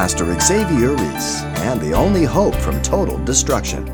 Pastor 0.00 0.40
Xavier 0.40 0.96
Reese, 0.96 1.42
and 1.60 1.78
the 1.78 1.92
only 1.92 2.24
hope 2.24 2.54
from 2.54 2.80
total 2.80 3.22
destruction. 3.22 3.86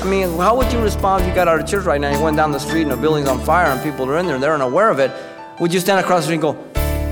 I 0.00 0.04
mean, 0.04 0.28
how 0.38 0.56
would 0.56 0.72
you 0.72 0.80
respond 0.80 1.22
if 1.22 1.28
you 1.28 1.34
got 1.34 1.48
out 1.48 1.58
of 1.58 1.66
church 1.66 1.84
right 1.84 2.00
now, 2.00 2.10
and 2.10 2.16
you 2.16 2.22
went 2.22 2.36
down 2.36 2.52
the 2.52 2.60
street 2.60 2.82
and 2.82 2.92
a 2.92 2.96
building's 2.96 3.28
on 3.28 3.40
fire 3.40 3.66
and 3.66 3.82
people 3.82 4.08
are 4.08 4.18
in 4.18 4.26
there 4.26 4.36
and 4.36 4.42
they're 4.44 4.54
unaware 4.54 4.88
of 4.88 5.00
it? 5.00 5.10
Would 5.58 5.74
you 5.74 5.80
stand 5.80 5.98
across 5.98 6.20
the 6.20 6.26
street 6.26 6.34
and 6.34 6.42
go, 6.42 6.52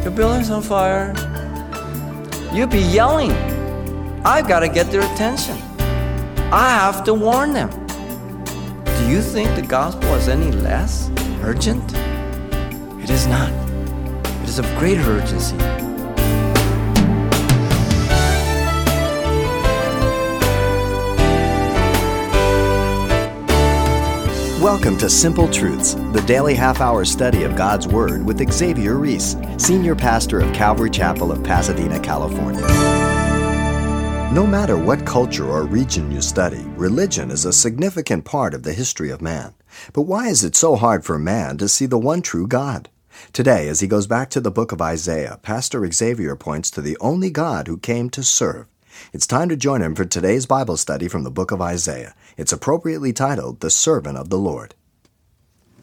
The 0.04 0.12
building's 0.12 0.50
on 0.50 0.62
fire? 0.62 1.12
You'd 2.54 2.70
be 2.70 2.78
yelling. 2.78 3.32
I've 4.24 4.46
got 4.46 4.60
to 4.60 4.68
get 4.68 4.92
their 4.92 5.02
attention. 5.12 5.56
I 6.52 6.68
have 6.68 7.02
to 7.06 7.14
warn 7.14 7.52
them. 7.52 7.70
Do 8.84 9.10
you 9.10 9.22
think 9.22 9.56
the 9.56 9.66
gospel 9.66 10.14
is 10.14 10.28
any 10.28 10.52
less 10.52 11.10
urgent? 11.42 11.82
It 13.02 13.10
is 13.10 13.26
not. 13.26 13.50
It 14.44 14.48
is 14.48 14.60
of 14.60 14.66
greater 14.78 15.02
urgency. 15.02 15.85
Welcome 24.66 24.98
to 24.98 25.08
Simple 25.08 25.48
Truths, 25.48 25.94
the 25.94 26.24
daily 26.26 26.52
half 26.52 26.80
hour 26.80 27.04
study 27.04 27.44
of 27.44 27.54
God's 27.54 27.86
Word 27.86 28.26
with 28.26 28.52
Xavier 28.52 28.96
Reese, 28.96 29.36
Senior 29.58 29.94
Pastor 29.94 30.40
of 30.40 30.52
Calvary 30.52 30.90
Chapel 30.90 31.30
of 31.30 31.44
Pasadena, 31.44 32.00
California. 32.00 32.62
No 34.32 34.44
matter 34.44 34.76
what 34.76 35.06
culture 35.06 35.48
or 35.48 35.62
region 35.62 36.10
you 36.10 36.20
study, 36.20 36.64
religion 36.74 37.30
is 37.30 37.44
a 37.44 37.52
significant 37.52 38.24
part 38.24 38.54
of 38.54 38.64
the 38.64 38.72
history 38.72 39.08
of 39.10 39.22
man. 39.22 39.54
But 39.92 40.02
why 40.02 40.26
is 40.26 40.42
it 40.42 40.56
so 40.56 40.74
hard 40.74 41.04
for 41.04 41.16
man 41.16 41.58
to 41.58 41.68
see 41.68 41.86
the 41.86 41.96
one 41.96 42.20
true 42.20 42.48
God? 42.48 42.90
Today, 43.32 43.68
as 43.68 43.78
he 43.78 43.86
goes 43.86 44.08
back 44.08 44.30
to 44.30 44.40
the 44.40 44.50
book 44.50 44.72
of 44.72 44.82
Isaiah, 44.82 45.38
Pastor 45.42 45.88
Xavier 45.88 46.34
points 46.34 46.72
to 46.72 46.80
the 46.80 46.98
only 47.00 47.30
God 47.30 47.68
who 47.68 47.78
came 47.78 48.10
to 48.10 48.24
serve. 48.24 48.66
It's 49.12 49.26
time 49.26 49.48
to 49.48 49.56
join 49.56 49.82
him 49.82 49.94
for 49.94 50.04
today's 50.04 50.46
Bible 50.46 50.76
study 50.76 51.08
from 51.08 51.24
the 51.24 51.30
book 51.30 51.50
of 51.50 51.60
Isaiah. 51.60 52.14
It's 52.36 52.52
appropriately 52.52 53.12
titled 53.12 53.60
The 53.60 53.70
Servant 53.70 54.18
of 54.18 54.30
the 54.30 54.38
Lord. 54.38 54.74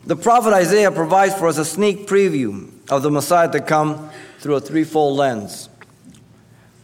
The 0.05 0.15
prophet 0.15 0.53
Isaiah 0.53 0.91
provides 0.91 1.33
for 1.33 1.47
us 1.47 1.57
a 1.57 1.65
sneak 1.65 2.07
preview 2.07 2.69
of 2.91 3.03
the 3.03 3.11
Messiah 3.11 3.51
to 3.51 3.61
come 3.61 4.09
through 4.39 4.55
a 4.55 4.61
threefold 4.61 5.17
lens. 5.17 5.69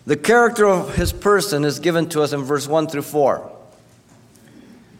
The 0.05 0.16
character 0.16 0.66
of 0.66 0.95
his 0.95 1.11
person 1.11 1.66
is 1.66 1.80
given 1.80 2.09
to 2.09 2.21
us 2.21 2.33
in 2.33 2.43
verse 2.43 2.67
1 2.67 2.88
through 2.88 3.02
4. 3.02 3.52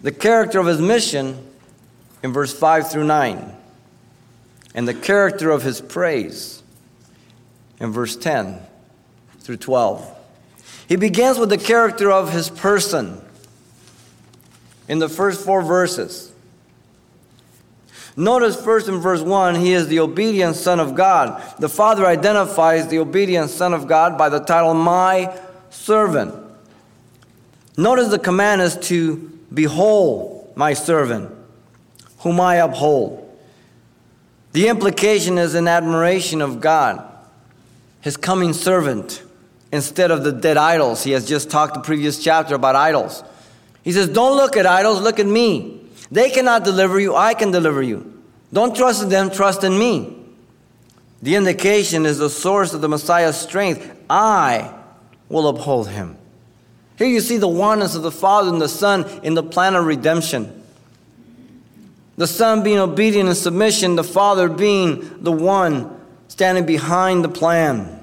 The 0.02 0.12
character 0.12 0.60
of 0.60 0.66
his 0.66 0.82
mission 0.82 1.46
in 2.22 2.34
verse 2.34 2.54
5 2.54 2.92
through 2.92 3.06
9. 3.06 3.56
And 4.76 4.88
the 4.88 4.94
character 4.94 5.50
of 5.50 5.64
his 5.64 5.82
praise 5.82 6.62
in 7.80 7.92
verse 7.92 8.16
10 8.16 8.60
through 9.40 9.58
12. 9.58 10.19
He 10.90 10.96
begins 10.96 11.38
with 11.38 11.50
the 11.50 11.58
character 11.58 12.12
of 12.12 12.34
his 12.34 12.50
person 12.50 13.22
in 14.88 14.98
the 14.98 15.08
first 15.08 15.46
four 15.46 15.62
verses. 15.62 16.32
Notice 18.18 18.60
first 18.60 18.90
in 18.90 18.98
verse 18.98 19.22
1, 19.22 19.54
he 19.54 19.72
is 19.72 19.88
the 19.88 20.00
obedient 20.00 20.56
Son 20.56 20.80
of 20.80 20.96
God. 20.96 21.42
The 21.60 21.70
Father 21.70 22.08
identifies 22.08 22.88
the 22.88 22.98
obedient 22.98 23.52
Son 23.52 23.72
of 23.72 23.88
God 23.88 24.18
by 24.18 24.30
the 24.30 24.40
title, 24.40 24.74
My 24.74 25.40
Servant. 25.70 26.34
Notice 27.78 28.08
the 28.08 28.18
command 28.18 28.64
is 28.64 28.76
to 28.88 29.18
behold 29.54 30.52
my 30.56 30.74
servant, 30.74 31.32
whom 32.22 32.42
I 32.42 32.56
uphold. 32.56 33.40
The 34.54 34.68
implication 34.70 35.38
is 35.38 35.54
an 35.54 35.68
admiration 35.68 36.42
of 36.42 36.60
God, 36.60 37.08
his 38.02 38.18
coming 38.18 38.54
servant, 38.54 39.22
instead 39.72 40.12
of 40.12 40.24
the 40.24 40.32
dead 40.32 40.58
idols. 40.58 41.04
He 41.04 41.12
has 41.12 41.28
just 41.28 41.50
talked 41.50 41.74
the 41.74 41.82
previous 41.82 42.24
chapter 42.24 42.56
about 42.56 42.76
idols. 42.76 43.24
He 43.84 43.92
says, 43.92 44.10
Don't 44.10 44.36
look 44.36 44.58
at 44.58 44.66
idols, 44.66 45.02
look 45.02 45.20
at 45.20 45.26
me. 45.26 45.82
They 46.12 46.30
cannot 46.30 46.64
deliver 46.64 47.00
you, 47.00 47.16
I 47.16 47.34
can 47.34 47.52
deliver 47.52 47.82
you. 47.82 48.22
Don't 48.52 48.76
trust 48.76 49.04
in 49.04 49.10
them, 49.10 49.30
trust 49.30 49.64
in 49.64 49.78
me. 49.78 50.16
The 51.22 51.36
indication 51.36 52.06
is 52.06 52.18
the 52.18 52.30
source 52.30 52.74
of 52.74 52.82
the 52.82 52.90
Messiah's 52.90 53.38
strength. 53.38 53.96
I 54.10 54.74
will 55.28 55.48
uphold 55.48 55.90
him. 55.90 56.18
Here 56.98 57.08
you 57.08 57.22
see 57.22 57.38
the 57.38 57.48
oneness 57.48 57.96
of 57.96 58.02
the 58.02 58.12
Father 58.12 58.50
and 58.50 58.62
the 58.62 58.70
Son 58.70 59.06
in 59.24 59.34
the 59.34 59.44
plan 59.44 59.76
of 59.76 59.86
redemption. 59.86 60.56
The 62.18 62.28
Son 62.28 62.64
being 62.64 62.80
obedient 62.80 63.30
and 63.30 63.38
submission, 63.38 63.96
the 63.96 64.04
Father 64.04 64.50
being 64.50 65.24
the 65.24 65.32
one 65.32 65.98
standing 66.28 66.66
behind 66.66 67.24
the 67.24 67.30
plan. 67.30 67.99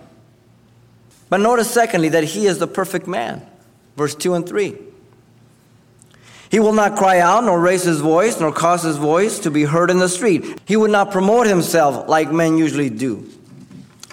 But 1.29 1.41
notice, 1.41 1.71
secondly, 1.71 2.09
that 2.11 2.25
He 2.25 2.47
is 2.47 2.59
the 2.59 2.67
perfect 2.67 3.07
man. 3.07 3.47
Verse 3.97 4.15
2 4.15 4.35
and 4.35 4.49
3. 4.49 4.77
He 6.51 6.61
will 6.61 6.73
not 6.73 6.97
cry 6.97 7.19
out, 7.19 7.45
nor 7.45 7.61
raise 7.61 7.83
his 7.83 8.01
voice, 8.01 8.39
nor 8.39 8.53
cause 8.53 8.83
his 8.83 8.97
voice 8.97 9.41
to 9.41 9.51
be 9.51 9.65
heard 9.65 9.91
in 9.91 9.99
the 9.99 10.09
street. 10.09 10.61
He 10.65 10.77
would 10.77 10.91
not 10.91 11.11
promote 11.11 11.47
himself 11.47 12.09
like 12.09 12.31
men 12.31 12.57
usually 12.57 12.89
do. 12.89 13.29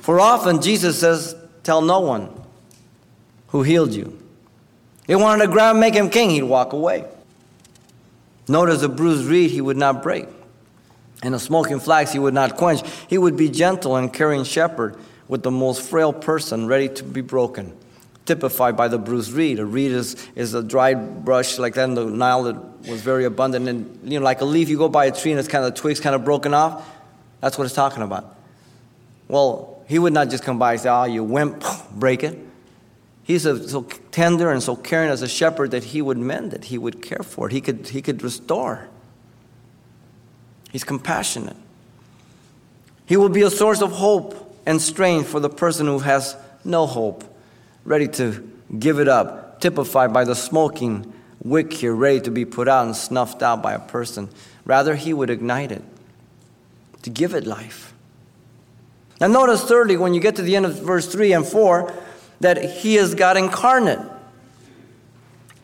For 0.01 0.19
often 0.19 0.61
Jesus 0.61 0.99
says, 0.99 1.35
Tell 1.63 1.81
no 1.81 1.99
one 1.99 2.29
who 3.47 3.61
healed 3.63 3.93
you. 3.93 4.19
They 5.05 5.15
wanted 5.15 5.45
to 5.45 5.51
grab 5.51 5.75
him, 5.75 5.79
make 5.79 5.93
him 5.93 6.09
king, 6.09 6.31
he'd 6.31 6.43
walk 6.43 6.73
away. 6.73 7.05
Notice 8.47 8.81
a 8.81 8.89
bruised 8.89 9.25
reed 9.25 9.51
he 9.51 9.61
would 9.61 9.77
not 9.77 10.03
break, 10.03 10.27
and 11.21 11.33
a 11.35 11.39
smoking 11.39 11.79
flax 11.79 12.11
he 12.11 12.19
would 12.19 12.33
not 12.33 12.57
quench. 12.57 12.81
He 13.07 13.17
would 13.17 13.37
be 13.37 13.47
gentle 13.49 13.95
and 13.95 14.11
caring 14.11 14.43
shepherd 14.43 14.97
with 15.33 15.41
the 15.41 15.49
most 15.49 15.81
frail 15.81 16.13
person 16.13 16.67
ready 16.67 16.87
to 16.87 17.03
be 17.03 17.19
broken 17.19 17.73
typified 18.23 18.77
by 18.77 18.87
the 18.87 18.99
bruised 18.99 19.31
reed. 19.31 19.57
A 19.57 19.65
reed 19.65 19.91
is, 19.91 20.15
is 20.35 20.53
a 20.53 20.61
dried 20.61 21.25
brush 21.25 21.57
like 21.57 21.73
that 21.73 21.85
in 21.85 21.95
the 21.95 22.05
Nile 22.05 22.43
that 22.43 22.87
was 22.87 23.01
very 23.01 23.25
abundant. 23.25 23.67
And, 23.67 23.99
you 24.03 24.19
know, 24.19 24.23
like 24.23 24.41
a 24.41 24.45
leaf, 24.45 24.69
you 24.69 24.77
go 24.77 24.89
by 24.89 25.05
a 25.05 25.11
tree 25.11 25.31
and 25.31 25.39
it's 25.39 25.49
kind 25.49 25.65
of, 25.65 25.73
the 25.73 25.81
twig's 25.81 25.99
kind 25.99 26.13
of 26.13 26.23
broken 26.23 26.53
off. 26.53 26.87
That's 27.41 27.57
what 27.57 27.63
it's 27.63 27.73
talking 27.73 28.03
about. 28.03 28.37
Well, 29.27 29.83
he 29.87 29.97
would 29.97 30.13
not 30.13 30.29
just 30.29 30.43
come 30.43 30.59
by 30.59 30.73
and 30.73 30.81
say, 30.81 30.89
oh, 30.89 31.05
you 31.05 31.23
wimp, 31.23 31.63
break 31.95 32.23
it. 32.23 32.37
He's 33.23 33.47
a, 33.47 33.67
so 33.67 33.81
tender 34.11 34.51
and 34.51 34.61
so 34.61 34.75
caring 34.75 35.09
as 35.09 35.23
a 35.23 35.27
shepherd 35.27 35.71
that 35.71 35.83
he 35.83 36.03
would 36.03 36.19
mend 36.19 36.53
it. 36.53 36.65
He 36.65 36.77
would 36.77 37.01
care 37.01 37.23
for 37.23 37.47
it. 37.47 37.53
He 37.53 37.59
could, 37.59 37.87
he 37.87 38.03
could 38.03 38.21
restore. 38.21 38.87
He's 40.71 40.83
compassionate. 40.83 41.57
He 43.07 43.17
will 43.17 43.29
be 43.29 43.41
a 43.41 43.49
source 43.49 43.81
of 43.81 43.93
hope 43.93 44.42
and 44.65 44.81
strength 44.81 45.29
for 45.29 45.39
the 45.39 45.49
person 45.49 45.87
who 45.87 45.99
has 45.99 46.35
no 46.63 46.85
hope 46.85 47.23
ready 47.85 48.07
to 48.07 48.49
give 48.79 48.99
it 48.99 49.07
up, 49.07 49.59
typified 49.59 50.13
by 50.13 50.23
the 50.23 50.35
smoking 50.35 51.13
wick 51.43 51.73
here, 51.73 51.93
ready 51.93 52.21
to 52.21 52.31
be 52.31 52.45
put 52.45 52.67
out 52.67 52.85
and 52.85 52.95
snuffed 52.95 53.43
out 53.43 53.61
by 53.61 53.73
a 53.73 53.79
person. 53.79 54.29
Rather, 54.65 54.95
he 54.95 55.13
would 55.13 55.29
ignite 55.29 55.71
it 55.71 55.83
to 57.01 57.09
give 57.09 57.33
it 57.33 57.45
life. 57.45 57.93
Now, 59.19 59.27
notice 59.27 59.63
thirdly, 59.63 59.97
when 59.97 60.13
you 60.13 60.21
get 60.21 60.35
to 60.37 60.41
the 60.41 60.55
end 60.55 60.65
of 60.65 60.81
verse 60.81 61.11
3 61.11 61.33
and 61.33 61.45
4, 61.45 61.93
that 62.39 62.63
he 62.63 62.97
is 62.97 63.15
God 63.15 63.37
incarnate. 63.37 63.99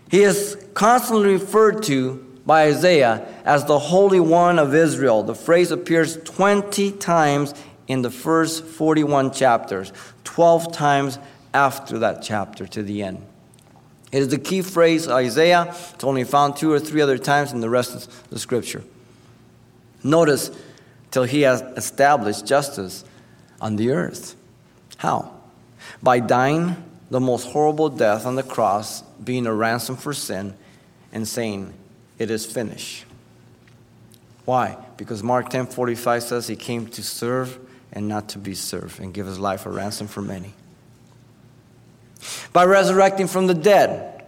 He 0.10 0.22
is 0.22 0.58
constantly 0.74 1.34
referred 1.34 1.84
to 1.84 2.26
by 2.46 2.68
Isaiah 2.68 3.28
as 3.46 3.66
the 3.66 3.78
Holy 3.78 4.20
One 4.20 4.60
of 4.60 4.74
Israel. 4.74 5.24
The 5.24 5.36
phrase 5.36 5.72
appears 5.72 6.18
20 6.24 6.94
times 6.94 7.54
in 7.90 8.04
the 8.04 8.12
first 8.12 8.64
41 8.64 9.32
chapters, 9.32 9.92
12 10.24 10.72
times 10.72 11.20
after 11.54 12.00
that 12.00 12.22
chapter 12.22 12.68
to 12.68 12.84
the 12.84 13.02
end. 13.02 13.26
It 14.12 14.20
is 14.20 14.28
the 14.30 14.38
key 14.38 14.62
phrase, 14.62 15.08
Isaiah. 15.08 15.76
It's 15.94 16.04
only 16.04 16.24
found 16.24 16.56
two 16.56 16.72
or 16.72 16.80
three 16.80 17.02
other 17.02 17.18
times 17.18 17.52
in 17.52 17.62
the 17.62 17.70
rest 17.70 17.96
of 17.96 18.30
the 18.30 18.40
scripture. 18.40 18.84
Notice, 20.04 20.52
till 21.12 21.24
he 21.24 21.42
has 21.42 21.62
established 21.76 22.46
justice 22.46 23.04
on 23.60 23.76
the 23.76 23.90
earth. 23.90 24.36
How? 24.98 25.34
By 26.02 26.20
dying 26.20 26.76
the 27.10 27.20
most 27.20 27.48
horrible 27.48 27.90
death 27.90 28.26
on 28.26 28.36
the 28.36 28.44
cross, 28.44 29.02
being 29.24 29.48
a 29.48 29.54
ransom 29.54 29.96
for 29.96 30.14
sin, 30.14 30.56
and 31.12 31.28
saying, 31.28 31.74
It 32.20 32.30
is 32.30 32.46
finished. 32.46 33.06
Why? 34.46 34.78
Because 34.98 35.24
Mark 35.24 35.50
10 35.50 35.68
45 35.68 36.24
says 36.24 36.48
he 36.48 36.56
came 36.56 36.86
to 36.88 37.04
serve 37.04 37.60
and 37.92 38.08
not 38.08 38.30
to 38.30 38.38
be 38.38 38.54
served, 38.54 39.00
and 39.00 39.14
give 39.14 39.26
his 39.26 39.40
life 39.40 39.66
a 39.66 39.70
ransom 39.70 40.08
for 40.08 40.22
many 40.22 40.54
by 42.54 42.66
resurrecting 42.66 43.28
from 43.28 43.48
the 43.48 43.54
dead. 43.54 44.24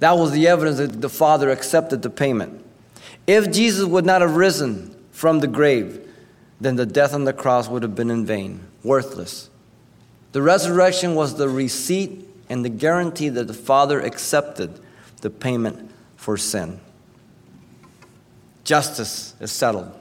That 0.00 0.12
was 0.12 0.32
the 0.32 0.48
evidence 0.48 0.78
that 0.78 1.00
the 1.00 1.08
Father 1.08 1.50
accepted 1.50 2.02
the 2.02 2.10
payment. 2.10 2.64
If 3.26 3.50
Jesus 3.50 3.86
would 3.86 4.04
not 4.04 4.20
have 4.20 4.36
risen 4.36 4.94
from 5.10 5.40
the 5.40 5.46
grave, 5.46 6.06
then 6.60 6.76
the 6.76 6.86
death 6.86 7.14
on 7.14 7.24
the 7.24 7.32
cross 7.32 7.68
would 7.68 7.82
have 7.82 7.94
been 7.94 8.10
in 8.10 8.26
vain, 8.26 8.60
worthless. 8.82 9.50
The 10.32 10.42
resurrection 10.42 11.14
was 11.14 11.36
the 11.36 11.48
receipt 11.48 12.28
and 12.48 12.64
the 12.64 12.68
guarantee 12.68 13.30
that 13.30 13.46
the 13.46 13.54
Father 13.54 14.00
accepted 14.00 14.78
the 15.22 15.30
payment 15.30 15.90
for 16.16 16.36
sin. 16.36 16.78
Justice 18.64 19.34
is 19.40 19.50
settled. 19.50 19.92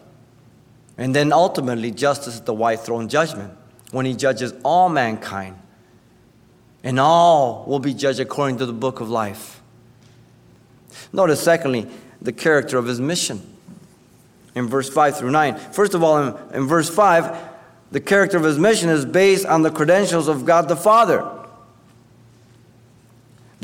And 0.97 1.15
then 1.15 1.33
ultimately, 1.33 1.91
justice 1.91 2.35
is 2.35 2.41
the 2.41 2.53
white 2.53 2.79
throne 2.79 3.09
judgment 3.09 3.53
when 3.91 4.05
he 4.05 4.15
judges 4.15 4.53
all 4.63 4.89
mankind 4.89 5.57
and 6.83 6.99
all 6.99 7.65
will 7.67 7.79
be 7.79 7.93
judged 7.93 8.19
according 8.19 8.57
to 8.59 8.65
the 8.65 8.73
book 8.73 9.01
of 9.01 9.09
life. 9.09 9.61
Notice, 11.11 11.41
secondly, 11.41 11.87
the 12.21 12.31
character 12.31 12.77
of 12.77 12.85
his 12.85 13.01
mission 13.01 13.41
in 14.53 14.67
verse 14.67 14.89
5 14.89 15.17
through 15.17 15.31
9. 15.31 15.57
First 15.57 15.93
of 15.93 16.03
all, 16.03 16.17
in, 16.17 16.55
in 16.55 16.67
verse 16.67 16.89
5, 16.89 17.37
the 17.91 17.99
character 17.99 18.37
of 18.37 18.43
his 18.43 18.57
mission 18.57 18.89
is 18.89 19.05
based 19.05 19.45
on 19.45 19.63
the 19.63 19.71
credentials 19.71 20.27
of 20.27 20.45
God 20.45 20.67
the 20.67 20.75
Father. 20.75 21.29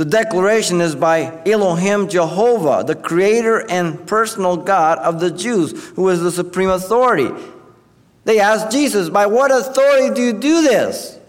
The 0.02 0.06
declaration 0.06 0.82
is 0.82 0.96
by 0.96 1.32
Elohim 1.46 2.10
Jehovah, 2.10 2.84
the 2.84 2.96
creator 2.96 3.70
and 3.70 4.08
personal 4.08 4.58
God 4.58 4.98
of 4.98 5.20
the 5.20 5.30
Jews, 5.30 5.90
who 5.90 6.10
is 6.10 6.22
the 6.22 6.32
supreme 6.32 6.72
authority. 6.72 7.30
They 8.24 8.40
asked 8.40 8.72
Jesus, 8.72 9.12
By 9.12 9.28
what 9.28 9.52
authority 9.52 10.12
do 10.16 10.24
you 10.24 10.34
do 10.34 10.64
this? 10.64 11.20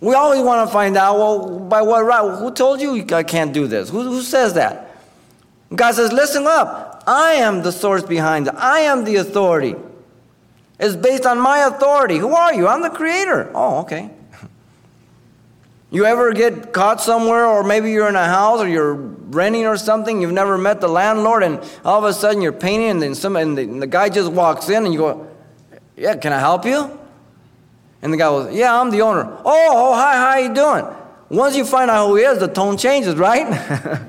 We 0.00 0.14
always 0.14 0.40
want 0.40 0.66
to 0.66 0.72
find 0.72 0.96
out, 0.96 1.18
well, 1.18 1.58
by 1.58 1.82
what 1.82 2.06
right? 2.06 2.38
Who 2.38 2.52
told 2.52 2.80
you 2.80 3.04
I 3.14 3.22
can't 3.22 3.52
do 3.52 3.66
this? 3.66 3.90
Who, 3.90 4.00
who 4.00 4.22
says 4.22 4.54
that? 4.54 4.96
God 5.76 5.94
says, 5.94 6.10
Listen 6.10 6.46
up. 6.46 7.04
I 7.06 7.34
am 7.34 7.62
the 7.62 7.70
source 7.70 8.02
behind 8.02 8.48
it, 8.48 8.54
I 8.56 8.78
am 8.80 9.04
the 9.04 9.16
authority. 9.16 9.74
It's 10.80 10.96
based 10.96 11.26
on 11.26 11.38
my 11.38 11.58
authority. 11.66 12.16
Who 12.16 12.32
are 12.32 12.54
you? 12.54 12.66
I'm 12.66 12.80
the 12.80 12.88
creator. 12.88 13.50
Oh, 13.54 13.80
okay. 13.80 14.08
You 15.92 16.06
ever 16.06 16.32
get 16.32 16.72
caught 16.72 17.02
somewhere, 17.02 17.46
or 17.46 17.62
maybe 17.62 17.90
you're 17.90 18.08
in 18.08 18.16
a 18.16 18.24
house 18.24 18.60
or 18.60 18.66
you're 18.66 18.94
renting 18.94 19.66
or 19.66 19.76
something, 19.76 20.22
you've 20.22 20.32
never 20.32 20.56
met 20.56 20.80
the 20.80 20.88
landlord, 20.88 21.42
and 21.42 21.60
all 21.84 21.98
of 21.98 22.04
a 22.04 22.14
sudden 22.14 22.40
you're 22.40 22.50
painting, 22.50 22.88
and 22.88 23.02
then 23.02 23.14
some, 23.14 23.36
and 23.36 23.58
the, 23.58 23.62
and 23.62 23.82
the 23.82 23.86
guy 23.86 24.08
just 24.08 24.32
walks 24.32 24.70
in, 24.70 24.86
and 24.86 24.94
you 24.94 24.98
go, 24.98 25.28
Yeah, 25.94 26.16
can 26.16 26.32
I 26.32 26.38
help 26.38 26.64
you? 26.64 26.98
And 28.00 28.10
the 28.10 28.16
guy 28.16 28.24
goes, 28.24 28.54
Yeah, 28.54 28.80
I'm 28.80 28.90
the 28.90 29.02
owner. 29.02 29.30
Oh, 29.44 29.44
oh 29.44 29.94
hi, 29.94 30.14
how 30.14 30.38
you 30.38 30.54
doing? 30.54 30.86
Once 31.28 31.54
you 31.56 31.66
find 31.66 31.90
out 31.90 32.08
who 32.08 32.16
he 32.16 32.22
is, 32.22 32.38
the 32.38 32.48
tone 32.48 32.78
changes, 32.78 33.16
right? 33.16 33.50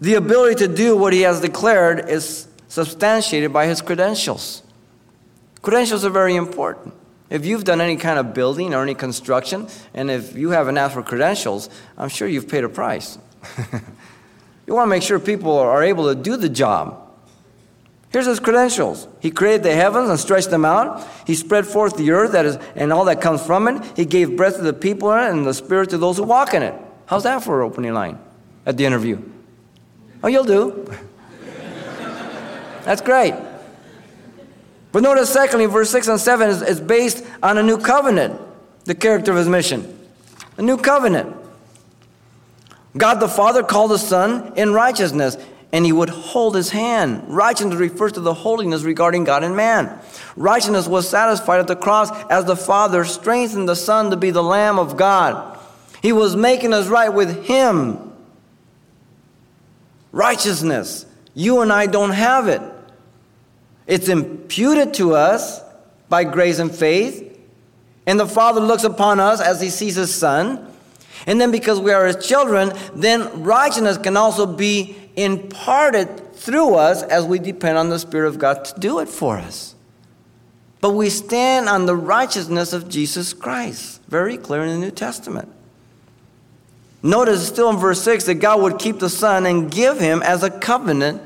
the 0.00 0.14
ability 0.14 0.66
to 0.66 0.74
do 0.74 0.96
what 0.96 1.12
he 1.12 1.20
has 1.20 1.42
declared 1.42 2.08
is 2.08 2.48
substantiated 2.68 3.52
by 3.52 3.66
his 3.66 3.82
credentials. 3.82 4.62
Credentials 5.60 6.02
are 6.06 6.10
very 6.10 6.34
important. 6.34 6.94
If 7.30 7.44
you've 7.44 7.64
done 7.64 7.80
any 7.80 7.96
kind 7.96 8.18
of 8.18 8.32
building 8.32 8.74
or 8.74 8.82
any 8.82 8.94
construction, 8.94 9.68
and 9.92 10.10
if 10.10 10.34
you 10.34 10.50
haven't 10.50 10.78
asked 10.78 10.94
for 10.94 11.02
credentials, 11.02 11.68
I'm 11.96 12.08
sure 12.08 12.26
you've 12.26 12.48
paid 12.48 12.64
a 12.64 12.68
price. 12.68 13.18
you 14.66 14.74
want 14.74 14.86
to 14.86 14.90
make 14.90 15.02
sure 15.02 15.18
people 15.18 15.58
are 15.58 15.82
able 15.82 16.08
to 16.08 16.14
do 16.14 16.36
the 16.36 16.48
job. 16.48 17.04
Here's 18.10 18.24
his 18.24 18.40
credentials. 18.40 19.06
He 19.20 19.30
created 19.30 19.62
the 19.62 19.74
heavens 19.74 20.08
and 20.08 20.18
stretched 20.18 20.48
them 20.48 20.64
out. 20.64 21.06
He 21.26 21.34
spread 21.34 21.66
forth 21.66 21.98
the 21.98 22.12
earth 22.12 22.32
that 22.32 22.46
is, 22.46 22.56
and 22.74 22.90
all 22.90 23.04
that 23.04 23.20
comes 23.20 23.44
from 23.44 23.68
it. 23.68 23.84
He 23.94 24.06
gave 24.06 24.34
breath 24.34 24.56
to 24.56 24.62
the 24.62 24.72
people 24.72 25.12
in 25.12 25.18
it 25.18 25.30
and 25.30 25.46
the 25.46 25.52
spirit 25.52 25.90
to 25.90 25.98
those 25.98 26.16
who 26.16 26.22
walk 26.22 26.54
in 26.54 26.62
it. 26.62 26.74
How's 27.04 27.24
that 27.24 27.44
for 27.44 27.60
an 27.60 27.70
opening 27.70 27.92
line 27.92 28.18
at 28.64 28.78
the 28.78 28.86
interview? 28.86 29.22
Oh, 30.22 30.28
you'll 30.28 30.44
do. 30.44 30.90
That's 32.84 33.02
great. 33.02 33.34
But 34.92 35.02
notice, 35.02 35.30
secondly, 35.30 35.66
verse 35.66 35.90
6 35.90 36.08
and 36.08 36.20
7 36.20 36.48
is, 36.48 36.62
is 36.62 36.80
based 36.80 37.24
on 37.42 37.58
a 37.58 37.62
new 37.62 37.78
covenant, 37.78 38.40
the 38.84 38.94
character 38.94 39.32
of 39.32 39.38
his 39.38 39.48
mission. 39.48 39.98
A 40.56 40.62
new 40.62 40.76
covenant. 40.76 41.36
God 42.96 43.16
the 43.16 43.28
Father 43.28 43.62
called 43.62 43.90
the 43.90 43.98
Son 43.98 44.54
in 44.56 44.72
righteousness, 44.72 45.36
and 45.72 45.84
he 45.84 45.92
would 45.92 46.08
hold 46.08 46.56
his 46.56 46.70
hand. 46.70 47.22
Righteousness 47.28 47.76
refers 47.76 48.12
to 48.12 48.20
the 48.20 48.32
holiness 48.32 48.82
regarding 48.82 49.24
God 49.24 49.44
and 49.44 49.54
man. 49.54 49.98
Righteousness 50.36 50.88
was 50.88 51.08
satisfied 51.08 51.60
at 51.60 51.66
the 51.66 51.76
cross 51.76 52.10
as 52.30 52.46
the 52.46 52.56
Father 52.56 53.04
strengthened 53.04 53.68
the 53.68 53.76
Son 53.76 54.10
to 54.10 54.16
be 54.16 54.30
the 54.30 54.42
Lamb 54.42 54.78
of 54.78 54.96
God. 54.96 55.58
He 56.00 56.12
was 56.12 56.34
making 56.34 56.72
us 56.72 56.86
right 56.86 57.12
with 57.12 57.44
him. 57.44 58.12
Righteousness. 60.12 61.04
You 61.34 61.60
and 61.60 61.72
I 61.72 61.86
don't 61.86 62.12
have 62.12 62.48
it. 62.48 62.62
It's 63.88 64.08
imputed 64.08 64.94
to 64.94 65.14
us 65.14 65.60
by 66.08 66.22
grace 66.22 66.60
and 66.60 66.72
faith. 66.72 67.24
And 68.06 68.20
the 68.20 68.26
Father 68.26 68.60
looks 68.60 68.84
upon 68.84 69.18
us 69.18 69.40
as 69.40 69.60
he 69.60 69.70
sees 69.70 69.96
his 69.96 70.14
Son. 70.14 70.64
And 71.26 71.40
then, 71.40 71.50
because 71.50 71.80
we 71.80 71.90
are 71.90 72.06
his 72.06 72.24
children, 72.24 72.72
then 72.94 73.42
righteousness 73.42 73.98
can 73.98 74.16
also 74.16 74.46
be 74.46 74.96
imparted 75.16 76.34
through 76.34 76.76
us 76.76 77.02
as 77.02 77.24
we 77.24 77.38
depend 77.38 77.76
on 77.76 77.88
the 77.88 77.98
Spirit 77.98 78.28
of 78.28 78.38
God 78.38 78.64
to 78.66 78.78
do 78.78 79.00
it 79.00 79.08
for 79.08 79.38
us. 79.38 79.74
But 80.80 80.90
we 80.92 81.10
stand 81.10 81.68
on 81.68 81.86
the 81.86 81.96
righteousness 81.96 82.72
of 82.72 82.88
Jesus 82.88 83.32
Christ. 83.32 84.00
Very 84.06 84.36
clear 84.36 84.62
in 84.62 84.68
the 84.68 84.86
New 84.86 84.92
Testament. 84.92 85.48
Notice 87.02 87.46
still 87.46 87.70
in 87.70 87.76
verse 87.76 88.02
6 88.02 88.24
that 88.24 88.34
God 88.34 88.60
would 88.62 88.78
keep 88.78 88.98
the 88.98 89.08
Son 89.08 89.46
and 89.46 89.70
give 89.70 89.98
him 89.98 90.22
as 90.22 90.42
a 90.42 90.50
covenant 90.50 91.22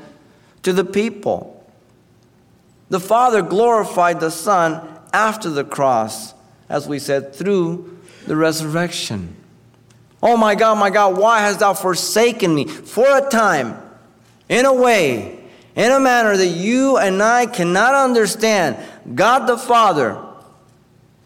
to 0.63 0.73
the 0.73 0.85
people. 0.85 1.52
The 2.89 2.99
Father 2.99 3.41
glorified 3.41 4.19
the 4.19 4.31
Son 4.31 4.87
after 5.11 5.49
the 5.49 5.63
cross, 5.63 6.33
as 6.69 6.87
we 6.87 6.99
said, 6.99 7.33
through 7.33 7.99
the 8.25 8.35
resurrection. 8.35 9.35
Oh 10.21 10.37
my 10.37 10.55
God, 10.55 10.77
my 10.77 10.89
God, 10.89 11.17
why 11.17 11.41
hast 11.41 11.59
thou 11.59 11.73
forsaken 11.73 12.55
me 12.55 12.65
for 12.65 13.05
a 13.05 13.29
time, 13.29 13.77
in 14.47 14.65
a 14.65 14.73
way, 14.73 15.39
in 15.75 15.91
a 15.91 15.99
manner 15.99 16.37
that 16.37 16.47
you 16.47 16.97
and 16.97 17.21
I 17.21 17.45
cannot 17.45 17.93
understand? 17.93 18.77
God 19.15 19.47
the 19.47 19.57
Father 19.57 20.17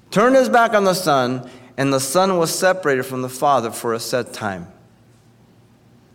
turned 0.10 0.36
his 0.36 0.50
back 0.50 0.74
on 0.74 0.83
the 0.83 0.95
Son, 0.95 1.48
and 1.77 1.94
the 1.94 2.00
Son 2.00 2.38
was 2.38 2.57
separated 2.57 3.03
from 3.03 3.21
the 3.21 3.30
Father 3.30 3.69
for 3.69 3.94
a 3.94 4.00
set 4.00 4.33
time. 4.33 4.68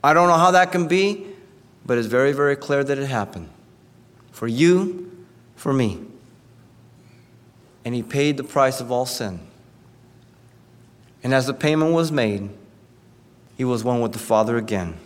I 0.02 0.14
don't 0.14 0.26
know 0.26 0.38
how 0.38 0.50
that 0.50 0.72
can 0.72 0.88
be, 0.88 1.26
but 1.86 1.98
it's 1.98 2.08
very, 2.08 2.32
very 2.32 2.56
clear 2.56 2.82
that 2.82 2.98
it 2.98 3.06
happened. 3.06 3.48
For 4.32 4.48
you 4.48 5.11
for 5.62 5.72
me. 5.72 5.96
And 7.84 7.94
he 7.94 8.02
paid 8.02 8.36
the 8.36 8.42
price 8.42 8.80
of 8.80 8.90
all 8.90 9.06
sin. 9.06 9.38
And 11.22 11.32
as 11.32 11.46
the 11.46 11.54
payment 11.54 11.92
was 11.92 12.10
made, 12.10 12.50
he 13.56 13.62
was 13.62 13.84
one 13.84 14.00
with 14.00 14.12
the 14.12 14.18
Father 14.18 14.56
again. 14.56 14.96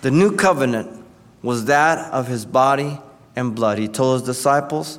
The 0.00 0.10
new 0.10 0.34
covenant 0.34 1.04
was 1.42 1.66
that 1.66 2.10
of 2.10 2.26
his 2.26 2.46
body 2.46 2.98
and 3.36 3.54
blood. 3.54 3.76
He 3.76 3.86
told 3.86 4.20
his 4.20 4.26
disciples, 4.26 4.98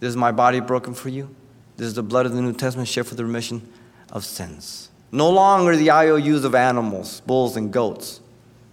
This 0.00 0.10
is 0.10 0.16
my 0.18 0.32
body 0.32 0.60
broken 0.60 0.92
for 0.92 1.08
you. 1.08 1.34
This 1.78 1.86
is 1.86 1.94
the 1.94 2.02
blood 2.02 2.26
of 2.26 2.34
the 2.34 2.42
New 2.42 2.52
Testament 2.52 2.90
shed 2.90 3.06
for 3.06 3.14
the 3.14 3.24
remission 3.24 3.66
of 4.12 4.22
sins. 4.22 4.90
No 5.12 5.30
longer 5.30 5.76
the 5.76 5.90
IOUs 5.90 6.44
of 6.44 6.54
animals, 6.54 7.22
bulls, 7.22 7.56
and 7.56 7.72
goats. 7.72 8.20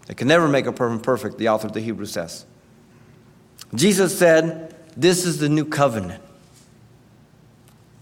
They 0.08 0.13
can 0.13 0.27
never 0.27 0.50
make 0.50 0.65
a 0.65 0.74
person 0.74 1.00
perfect, 1.00 1.38
the 1.38 1.48
author 1.48 1.67
of 1.67 1.74
the 1.74 1.79
Hebrews 1.79 2.12
says. 2.12 2.46
Jesus 3.74 4.20
said, 4.20 4.73
this 4.95 5.25
is 5.25 5.39
the 5.39 5.50
new 5.50 5.65
covenant 5.65 6.21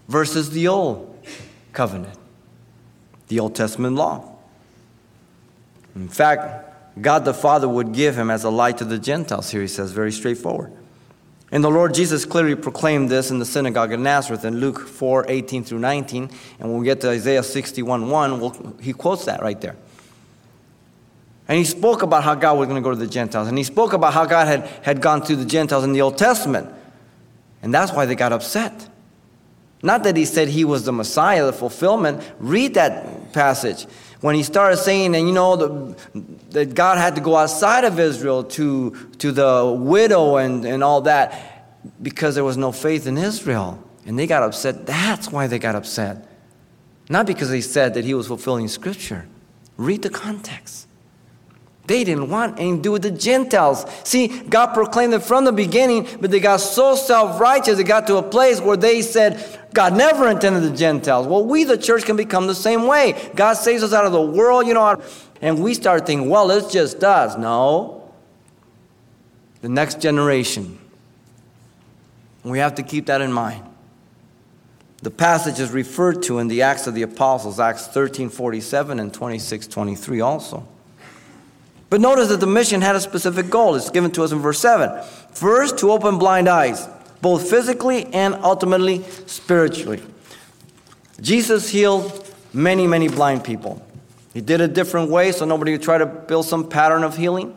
versus 0.08 0.50
the 0.50 0.68
old 0.68 1.08
covenant, 1.72 2.18
the 3.28 3.40
Old 3.40 3.54
Testament 3.54 3.96
law. 3.96 4.36
In 5.94 6.08
fact, 6.08 7.00
God 7.00 7.24
the 7.24 7.34
Father 7.34 7.68
would 7.68 7.92
give 7.92 8.16
him 8.16 8.30
as 8.30 8.44
a 8.44 8.50
light 8.50 8.78
to 8.78 8.84
the 8.84 8.98
Gentiles, 8.98 9.50
here 9.50 9.62
he 9.62 9.68
says, 9.68 9.92
very 9.92 10.12
straightforward. 10.12 10.72
And 11.50 11.62
the 11.62 11.70
Lord 11.70 11.92
Jesus 11.92 12.24
clearly 12.24 12.54
proclaimed 12.54 13.10
this 13.10 13.30
in 13.30 13.38
the 13.38 13.44
synagogue 13.44 13.92
of 13.92 14.00
Nazareth 14.00 14.44
in 14.44 14.58
Luke 14.58 14.80
4 14.80 15.26
18 15.28 15.64
through 15.64 15.80
19. 15.80 16.30
And 16.58 16.70
when 16.70 16.78
we 16.78 16.86
get 16.86 17.02
to 17.02 17.10
Isaiah 17.10 17.42
61 17.42 18.08
1, 18.08 18.40
we'll, 18.40 18.76
he 18.80 18.94
quotes 18.94 19.26
that 19.26 19.42
right 19.42 19.60
there. 19.60 19.76
And 21.48 21.58
he 21.58 21.64
spoke 21.64 22.02
about 22.02 22.24
how 22.24 22.34
God 22.34 22.56
was 22.56 22.68
going 22.68 22.82
to 22.82 22.84
go 22.84 22.90
to 22.90 22.96
the 22.96 23.06
Gentiles. 23.06 23.48
And 23.48 23.58
he 23.58 23.64
spoke 23.64 23.92
about 23.92 24.14
how 24.14 24.24
God 24.24 24.46
had, 24.46 24.62
had 24.82 25.02
gone 25.02 25.20
to 25.26 25.36
the 25.36 25.44
Gentiles 25.44 25.84
in 25.84 25.92
the 25.92 26.00
Old 26.00 26.16
Testament. 26.16 26.70
And 27.62 27.72
that's 27.72 27.92
why 27.92 28.06
they 28.06 28.14
got 28.14 28.32
upset. 28.32 28.88
Not 29.82 30.04
that 30.04 30.16
he 30.16 30.24
said 30.24 30.48
he 30.48 30.64
was 30.64 30.84
the 30.84 30.92
Messiah, 30.92 31.46
the 31.46 31.52
fulfillment. 31.52 32.22
Read 32.38 32.74
that 32.74 33.32
passage. 33.32 33.84
When 34.20 34.36
he 34.36 34.44
started 34.44 34.76
saying, 34.76 35.16
and 35.16 35.26
you 35.26 35.34
know, 35.34 35.56
the, 35.56 35.96
that 36.50 36.74
God 36.74 36.98
had 36.98 37.16
to 37.16 37.20
go 37.20 37.36
outside 37.36 37.84
of 37.84 37.98
Israel 37.98 38.44
to, 38.44 38.90
to 39.18 39.32
the 39.32 39.76
widow 39.76 40.36
and, 40.36 40.64
and 40.64 40.84
all 40.84 41.00
that 41.02 41.82
because 42.00 42.36
there 42.36 42.44
was 42.44 42.56
no 42.56 42.70
faith 42.70 43.06
in 43.08 43.18
Israel. 43.18 43.82
And 44.06 44.16
they 44.16 44.28
got 44.28 44.44
upset. 44.44 44.86
That's 44.86 45.30
why 45.30 45.48
they 45.48 45.58
got 45.58 45.74
upset. 45.74 46.28
Not 47.08 47.26
because 47.26 47.50
they 47.50 47.60
said 47.60 47.94
that 47.94 48.04
he 48.04 48.14
was 48.14 48.28
fulfilling 48.28 48.68
Scripture. 48.68 49.26
Read 49.76 50.02
the 50.02 50.10
context. 50.10 50.86
They 51.86 52.04
didn't 52.04 52.28
want 52.28 52.58
anything 52.58 52.76
to 52.76 52.82
do 52.82 52.92
with 52.92 53.02
the 53.02 53.10
Gentiles. 53.10 53.84
See, 54.04 54.28
God 54.28 54.72
proclaimed 54.72 55.14
it 55.14 55.20
from 55.20 55.44
the 55.44 55.52
beginning, 55.52 56.06
but 56.20 56.30
they 56.30 56.38
got 56.38 56.58
so 56.60 56.94
self 56.94 57.40
righteous, 57.40 57.78
it 57.78 57.84
got 57.84 58.06
to 58.06 58.16
a 58.16 58.22
place 58.22 58.60
where 58.60 58.76
they 58.76 59.02
said, 59.02 59.60
God 59.74 59.96
never 59.96 60.28
intended 60.28 60.62
the 60.62 60.76
Gentiles. 60.76 61.26
Well, 61.26 61.44
we, 61.44 61.64
the 61.64 61.78
church, 61.78 62.04
can 62.04 62.16
become 62.16 62.46
the 62.46 62.54
same 62.54 62.86
way. 62.86 63.30
God 63.34 63.54
saves 63.54 63.82
us 63.82 63.92
out 63.92 64.04
of 64.06 64.12
the 64.12 64.22
world, 64.22 64.66
you 64.66 64.74
know, 64.74 65.02
and 65.40 65.62
we 65.62 65.74
start 65.74 66.06
thinking, 66.06 66.28
well, 66.28 66.50
it's 66.50 66.72
just 66.72 67.02
us. 67.02 67.36
No. 67.36 68.12
The 69.62 69.68
next 69.68 70.00
generation. 70.00 70.78
We 72.44 72.58
have 72.58 72.76
to 72.76 72.82
keep 72.82 73.06
that 73.06 73.20
in 73.20 73.32
mind. 73.32 73.64
The 75.02 75.10
passage 75.10 75.58
is 75.58 75.70
referred 75.72 76.22
to 76.24 76.38
in 76.38 76.46
the 76.46 76.62
Acts 76.62 76.86
of 76.86 76.94
the 76.94 77.02
Apostles, 77.02 77.58
Acts 77.58 77.88
13 77.88 78.28
47 78.28 79.00
and 79.00 79.12
26 79.12 79.66
23 79.66 80.20
also. 80.20 80.68
But 81.92 82.00
notice 82.00 82.28
that 82.28 82.40
the 82.40 82.46
mission 82.46 82.80
had 82.80 82.96
a 82.96 83.00
specific 83.00 83.50
goal. 83.50 83.74
It's 83.74 83.90
given 83.90 84.10
to 84.12 84.22
us 84.22 84.32
in 84.32 84.38
verse 84.38 84.58
7. 84.60 85.04
First, 85.32 85.76
to 85.80 85.92
open 85.92 86.16
blind 86.16 86.48
eyes, 86.48 86.88
both 87.20 87.50
physically 87.50 88.06
and 88.14 88.34
ultimately 88.36 89.02
spiritually. 89.26 90.02
Jesus 91.20 91.68
healed 91.68 92.34
many, 92.54 92.86
many 92.86 93.08
blind 93.08 93.44
people. 93.44 93.86
He 94.32 94.40
did 94.40 94.62
it 94.62 94.70
a 94.70 94.72
different 94.72 95.10
way 95.10 95.32
so 95.32 95.44
nobody 95.44 95.72
would 95.72 95.82
try 95.82 95.98
to 95.98 96.06
build 96.06 96.46
some 96.46 96.66
pattern 96.66 97.04
of 97.04 97.18
healing. 97.18 97.54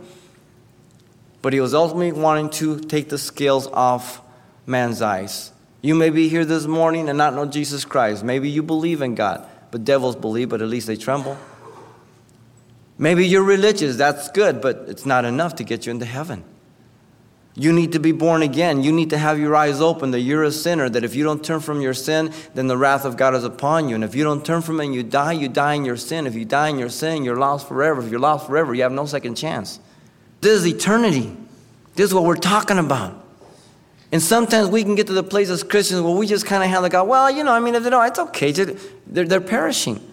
But 1.41 1.53
he 1.53 1.61
was 1.61 1.73
ultimately 1.73 2.11
wanting 2.11 2.49
to 2.59 2.81
take 2.81 3.07
the 3.07 3.17
scales 3.17 3.67
off 3.67 4.21
man's 4.65 5.01
eyes. 5.01 5.53
You 5.81 5.95
may 5.95 6.09
be 6.09 6.27
here 6.27 6.43
this 6.43 6.67
morning 6.67 7.07
and 7.07 7.17
not 7.17 7.35
know 7.35 7.45
Jesus 7.45 7.85
Christ. 7.85 8.21
Maybe 8.21 8.49
you 8.49 8.63
believe 8.63 9.01
in 9.01 9.15
God, 9.15 9.47
but 9.71 9.85
devils 9.85 10.17
believe, 10.17 10.49
but 10.49 10.61
at 10.61 10.67
least 10.67 10.87
they 10.87 10.97
tremble. 10.97 11.37
Maybe 12.97 13.27
you're 13.27 13.43
religious, 13.43 13.97
that's 13.97 14.29
good, 14.29 14.61
but 14.61 14.85
it's 14.87 15.05
not 15.05 15.25
enough 15.25 15.55
to 15.55 15.63
get 15.63 15.85
you 15.85 15.91
into 15.91 16.05
heaven. 16.05 16.43
You 17.57 17.71
need 17.71 17.93
to 17.93 17.99
be 17.99 18.11
born 18.11 18.41
again. 18.41 18.83
You 18.83 18.91
need 18.91 19.09
to 19.11 19.17
have 19.17 19.39
your 19.39 19.55
eyes 19.55 19.79
open 19.79 20.11
that 20.11 20.19
you're 20.19 20.43
a 20.43 20.51
sinner, 20.51 20.89
that 20.89 21.05
if 21.05 21.15
you 21.15 21.23
don't 21.23 21.43
turn 21.43 21.61
from 21.61 21.79
your 21.79 21.93
sin, 21.93 22.33
then 22.53 22.67
the 22.67 22.77
wrath 22.77 23.05
of 23.05 23.15
God 23.15 23.33
is 23.33 23.45
upon 23.45 23.87
you. 23.87 23.95
And 23.95 24.03
if 24.03 24.13
you 24.13 24.25
don't 24.25 24.45
turn 24.45 24.61
from 24.61 24.81
it 24.81 24.85
and 24.85 24.95
you 24.95 25.03
die, 25.03 25.31
you 25.31 25.47
die 25.47 25.75
in 25.75 25.85
your 25.85 25.95
sin. 25.95 26.27
If 26.27 26.35
you 26.35 26.43
die 26.43 26.67
in 26.67 26.77
your 26.77 26.89
sin, 26.89 27.23
you're 27.23 27.37
lost 27.37 27.69
forever. 27.69 28.03
If 28.03 28.11
you're 28.11 28.19
lost 28.19 28.47
forever, 28.47 28.73
you 28.75 28.83
have 28.83 28.91
no 28.91 29.05
second 29.05 29.35
chance. 29.35 29.79
This 30.41 30.59
is 30.59 30.67
eternity. 30.67 31.35
This 31.95 32.07
is 32.07 32.13
what 32.13 32.25
we're 32.25 32.35
talking 32.35 32.77
about. 32.77 33.23
And 34.11 34.21
sometimes 34.21 34.67
we 34.67 34.83
can 34.83 34.95
get 34.95 35.07
to 35.07 35.13
the 35.13 35.23
place 35.23 35.49
as 35.49 35.63
Christians 35.63 36.01
where 36.01 36.15
we 36.15 36.27
just 36.27 36.45
kind 36.45 36.61
of 36.61 36.69
handle 36.69 36.89
God, 36.89 37.07
well, 37.07 37.31
you 37.31 37.43
know, 37.43 37.53
I 37.53 37.61
mean, 37.61 37.75
if 37.75 37.83
they 37.83 37.89
don't, 37.89 38.05
it's 38.05 38.19
okay. 38.19 38.51
They're, 38.51 39.25
they're 39.25 39.39
perishing. 39.41 40.05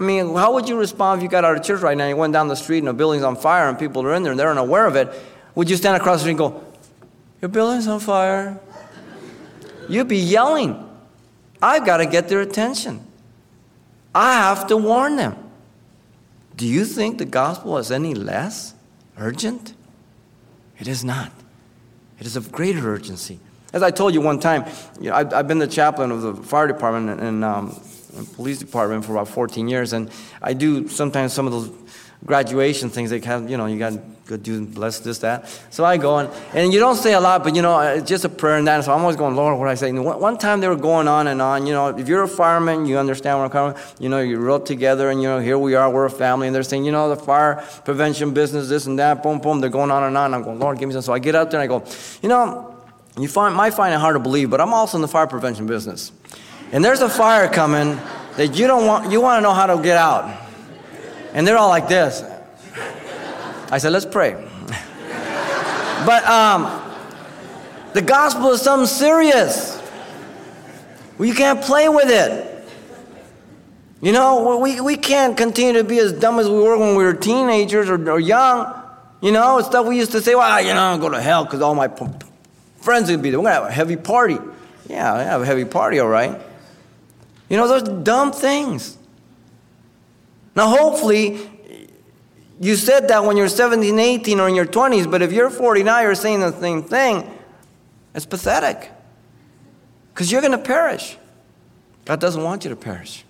I 0.00 0.02
mean, 0.02 0.34
how 0.34 0.54
would 0.54 0.66
you 0.66 0.78
respond 0.78 1.18
if 1.18 1.22
you 1.22 1.28
got 1.28 1.44
out 1.44 1.58
of 1.58 1.62
church 1.62 1.82
right 1.82 1.96
now 1.96 2.04
and 2.04 2.10
you 2.10 2.16
went 2.16 2.32
down 2.32 2.48
the 2.48 2.56
street 2.56 2.78
and 2.78 2.88
a 2.88 2.94
building's 2.94 3.22
on 3.22 3.36
fire 3.36 3.68
and 3.68 3.78
people 3.78 4.02
are 4.02 4.14
in 4.14 4.22
there 4.22 4.32
and 4.32 4.40
they're 4.40 4.50
unaware 4.50 4.86
of 4.86 4.96
it? 4.96 5.12
Would 5.54 5.68
you 5.68 5.76
stand 5.76 5.96
across 5.98 6.16
the 6.16 6.20
street 6.20 6.30
and 6.32 6.38
go, 6.38 6.64
Your 7.42 7.50
building's 7.50 7.86
on 7.86 8.00
fire? 8.00 8.58
You'd 9.90 10.08
be 10.08 10.16
yelling. 10.16 10.88
I've 11.60 11.84
got 11.84 11.98
to 11.98 12.06
get 12.06 12.30
their 12.30 12.40
attention. 12.40 13.04
I 14.14 14.34
have 14.34 14.68
to 14.68 14.76
warn 14.78 15.16
them. 15.16 15.36
Do 16.56 16.66
you 16.66 16.86
think 16.86 17.18
the 17.18 17.26
gospel 17.26 17.76
is 17.76 17.90
any 17.90 18.14
less 18.14 18.74
urgent? 19.18 19.74
It 20.78 20.88
is 20.88 21.04
not. 21.04 21.30
It 22.18 22.26
is 22.26 22.36
of 22.36 22.50
greater 22.50 22.88
urgency. 22.88 23.38
As 23.74 23.82
I 23.82 23.90
told 23.90 24.14
you 24.14 24.22
one 24.22 24.40
time, 24.40 24.64
you 24.98 25.10
know, 25.10 25.16
I've, 25.16 25.32
I've, 25.34 25.48
been 25.48 25.58
the 25.58 25.66
chaplain 25.66 26.10
of 26.10 26.22
the 26.22 26.34
fire 26.34 26.66
department 26.66 27.20
and, 27.20 27.44
um, 27.44 27.80
police 28.36 28.58
department 28.58 29.04
for 29.04 29.12
about 29.12 29.28
14 29.28 29.68
years, 29.68 29.92
and 29.92 30.10
I 30.42 30.52
do 30.52 30.88
sometimes 30.88 31.32
some 31.32 31.46
of 31.46 31.52
those 31.52 31.70
graduation 32.24 32.90
things. 32.90 33.10
They 33.10 33.20
have, 33.20 33.50
you 33.50 33.56
know, 33.56 33.66
you 33.66 33.78
got 33.78 33.94
to 34.26 34.38
do 34.38 34.64
bless 34.64 35.00
this, 35.00 35.18
that. 35.18 35.48
So 35.70 35.84
I 35.84 35.96
go 35.96 36.18
and, 36.18 36.30
and 36.54 36.72
you 36.72 36.78
don't 36.78 36.96
say 36.96 37.14
a 37.14 37.20
lot, 37.20 37.42
but 37.42 37.56
you 37.56 37.62
know, 37.62 37.78
it's 37.80 38.08
just 38.08 38.24
a 38.24 38.28
prayer 38.28 38.56
and 38.56 38.66
that. 38.68 38.84
So 38.84 38.92
I'm 38.92 39.00
always 39.00 39.16
going, 39.16 39.34
Lord, 39.34 39.58
what 39.58 39.64
do 39.64 39.70
I 39.70 39.74
say? 39.74 39.88
And 39.88 40.04
one, 40.04 40.38
time 40.38 40.60
they 40.60 40.68
were 40.68 40.76
going 40.76 41.08
on 41.08 41.26
and 41.26 41.42
on. 41.42 41.66
You 41.66 41.72
know, 41.72 41.88
if 41.88 42.08
you're 42.08 42.22
a 42.22 42.28
fireman, 42.28 42.86
you 42.86 42.98
understand 42.98 43.38
where 43.38 43.46
I'm 43.46 43.50
coming. 43.50 43.82
You 43.98 44.08
know, 44.08 44.20
you're 44.20 44.40
wrote 44.40 44.66
together, 44.66 45.10
and 45.10 45.20
you 45.20 45.28
know, 45.28 45.40
here 45.40 45.58
we 45.58 45.74
are, 45.74 45.90
we're 45.90 46.06
a 46.06 46.10
family, 46.10 46.46
and 46.46 46.54
they're 46.54 46.62
saying, 46.62 46.84
you 46.84 46.92
know, 46.92 47.08
the 47.08 47.16
fire 47.16 47.64
prevention 47.84 48.32
business, 48.32 48.68
this 48.68 48.86
and 48.86 48.98
that, 48.98 49.22
boom, 49.22 49.38
boom. 49.40 49.60
They're 49.60 49.70
going 49.70 49.90
on 49.90 50.04
and 50.04 50.16
on. 50.16 50.34
I'm 50.34 50.42
going, 50.42 50.58
Lord, 50.58 50.78
give 50.78 50.88
me 50.88 50.92
some. 50.92 51.02
So 51.02 51.12
I 51.12 51.18
get 51.18 51.34
out 51.34 51.50
there 51.50 51.60
and 51.60 51.72
I 51.72 51.78
go, 51.78 51.84
you 52.22 52.28
know, 52.28 52.76
you 53.18 53.28
find, 53.28 53.54
might 53.54 53.74
find 53.74 53.92
it 53.92 53.98
hard 53.98 54.14
to 54.14 54.20
believe, 54.20 54.50
but 54.50 54.60
I'm 54.60 54.72
also 54.72 54.96
in 54.96 55.02
the 55.02 55.08
fire 55.08 55.26
prevention 55.26 55.66
business. 55.66 56.12
And 56.72 56.84
there's 56.84 57.00
a 57.00 57.08
fire 57.08 57.48
coming 57.48 57.98
that 58.36 58.56
you 58.56 58.66
don't 58.66 58.86
want, 58.86 59.10
you 59.10 59.20
want 59.20 59.38
to 59.38 59.42
know 59.42 59.52
how 59.52 59.66
to 59.66 59.82
get 59.82 59.96
out. 59.96 60.36
And 61.32 61.46
they're 61.46 61.58
all 61.58 61.68
like 61.68 61.88
this. 61.88 62.22
I 63.70 63.78
said, 63.78 63.92
let's 63.92 64.06
pray. 64.06 64.32
but 66.06 66.24
um, 66.24 66.92
the 67.92 68.02
gospel 68.02 68.50
is 68.52 68.62
something 68.62 68.86
serious. 68.86 69.80
You 71.18 71.34
can't 71.34 71.60
play 71.60 71.88
with 71.88 72.08
it. 72.08 72.46
You 74.00 74.12
know, 74.12 74.58
we, 74.58 74.80
we 74.80 74.96
can't 74.96 75.36
continue 75.36 75.74
to 75.74 75.84
be 75.84 75.98
as 75.98 76.12
dumb 76.12 76.38
as 76.38 76.48
we 76.48 76.54
were 76.54 76.78
when 76.78 76.96
we 76.96 77.04
were 77.04 77.12
teenagers 77.12 77.90
or, 77.90 78.10
or 78.10 78.18
young. 78.18 78.74
You 79.20 79.32
know, 79.32 79.60
stuff 79.60 79.86
we 79.86 79.98
used 79.98 80.12
to 80.12 80.22
say, 80.22 80.34
well, 80.34 80.60
you 80.62 80.72
know, 80.72 80.80
I'll 80.80 80.98
go 80.98 81.10
to 81.10 81.20
hell 81.20 81.44
because 81.44 81.60
all 81.60 81.74
my 81.74 81.88
friends 82.80 83.10
would 83.10 83.20
be 83.20 83.30
there. 83.30 83.38
We're 83.38 83.50
going 83.50 83.56
to 83.56 83.60
have 83.62 83.70
a 83.70 83.72
heavy 83.72 83.96
party. 83.96 84.38
Yeah, 84.88 85.12
I 85.12 85.22
have 85.24 85.42
a 85.42 85.46
heavy 85.46 85.66
party, 85.66 85.98
all 85.98 86.08
right. 86.08 86.40
You 87.50 87.58
know, 87.58 87.68
those 87.68 87.82
dumb 87.82 88.32
things. 88.32 88.96
Now, 90.54 90.68
hopefully, 90.68 91.50
you 92.60 92.76
said 92.76 93.08
that 93.08 93.24
when 93.24 93.36
you're 93.36 93.48
17, 93.48 93.98
18, 93.98 94.40
or 94.40 94.48
in 94.48 94.54
your 94.54 94.66
20s, 94.66 95.10
but 95.10 95.20
if 95.20 95.32
you're 95.32 95.50
49, 95.50 96.02
you're 96.02 96.14
saying 96.14 96.40
the 96.40 96.58
same 96.58 96.82
thing. 96.82 97.28
It's 98.14 98.24
pathetic. 98.24 98.90
Because 100.14 100.30
you're 100.30 100.40
going 100.40 100.52
to 100.52 100.58
perish. 100.58 101.16
God 102.04 102.20
doesn't 102.20 102.42
want 102.42 102.64
you 102.64 102.70
to 102.70 102.76
perish. 102.76 103.24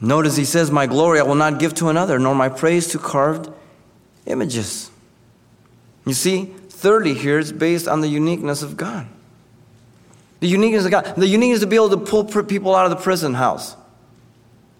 Notice 0.00 0.36
he 0.36 0.44
says, 0.44 0.70
My 0.70 0.86
glory 0.86 1.20
I 1.20 1.22
will 1.22 1.34
not 1.34 1.58
give 1.58 1.74
to 1.74 1.88
another, 1.88 2.18
nor 2.18 2.34
my 2.34 2.48
praise 2.48 2.88
to 2.88 2.98
carved 2.98 3.50
images. 4.26 4.90
You 6.04 6.12
see, 6.12 6.44
thirdly, 6.68 7.14
here 7.14 7.38
it's 7.38 7.52
based 7.52 7.88
on 7.88 8.00
the 8.00 8.08
uniqueness 8.08 8.62
of 8.62 8.76
God. 8.76 9.06
The 10.40 10.48
uniqueness 10.48 10.84
of 10.84 10.90
God. 10.90 11.14
The 11.16 11.26
uniqueness 11.26 11.60
to 11.60 11.66
be 11.66 11.76
able 11.76 11.90
to 11.90 11.96
pull 11.96 12.24
people 12.24 12.74
out 12.74 12.84
of 12.84 12.90
the 12.90 13.02
prison 13.02 13.34
house. 13.34 13.76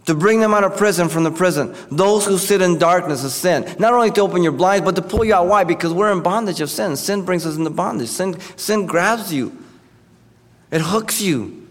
To 0.06 0.14
bring 0.14 0.40
them 0.40 0.54
out 0.54 0.62
of 0.62 0.76
prison 0.76 1.08
from 1.08 1.24
the 1.24 1.30
prison. 1.30 1.74
Those 1.90 2.26
who 2.26 2.38
sit 2.38 2.62
in 2.62 2.78
darkness 2.78 3.24
of 3.24 3.32
sin. 3.32 3.74
Not 3.78 3.92
only 3.92 4.10
to 4.12 4.20
open 4.20 4.42
your 4.42 4.52
blinds, 4.52 4.84
but 4.84 4.94
to 4.96 5.02
pull 5.02 5.24
you 5.24 5.34
out. 5.34 5.48
Why? 5.48 5.64
Because 5.64 5.92
we're 5.92 6.12
in 6.12 6.22
bondage 6.22 6.60
of 6.60 6.70
sin. 6.70 6.96
Sin 6.96 7.24
brings 7.24 7.44
us 7.44 7.56
into 7.56 7.70
bondage. 7.70 8.08
Sin, 8.08 8.38
sin 8.56 8.86
grabs 8.86 9.32
you. 9.32 9.56
It 10.70 10.80
hooks 10.80 11.20
you. 11.20 11.66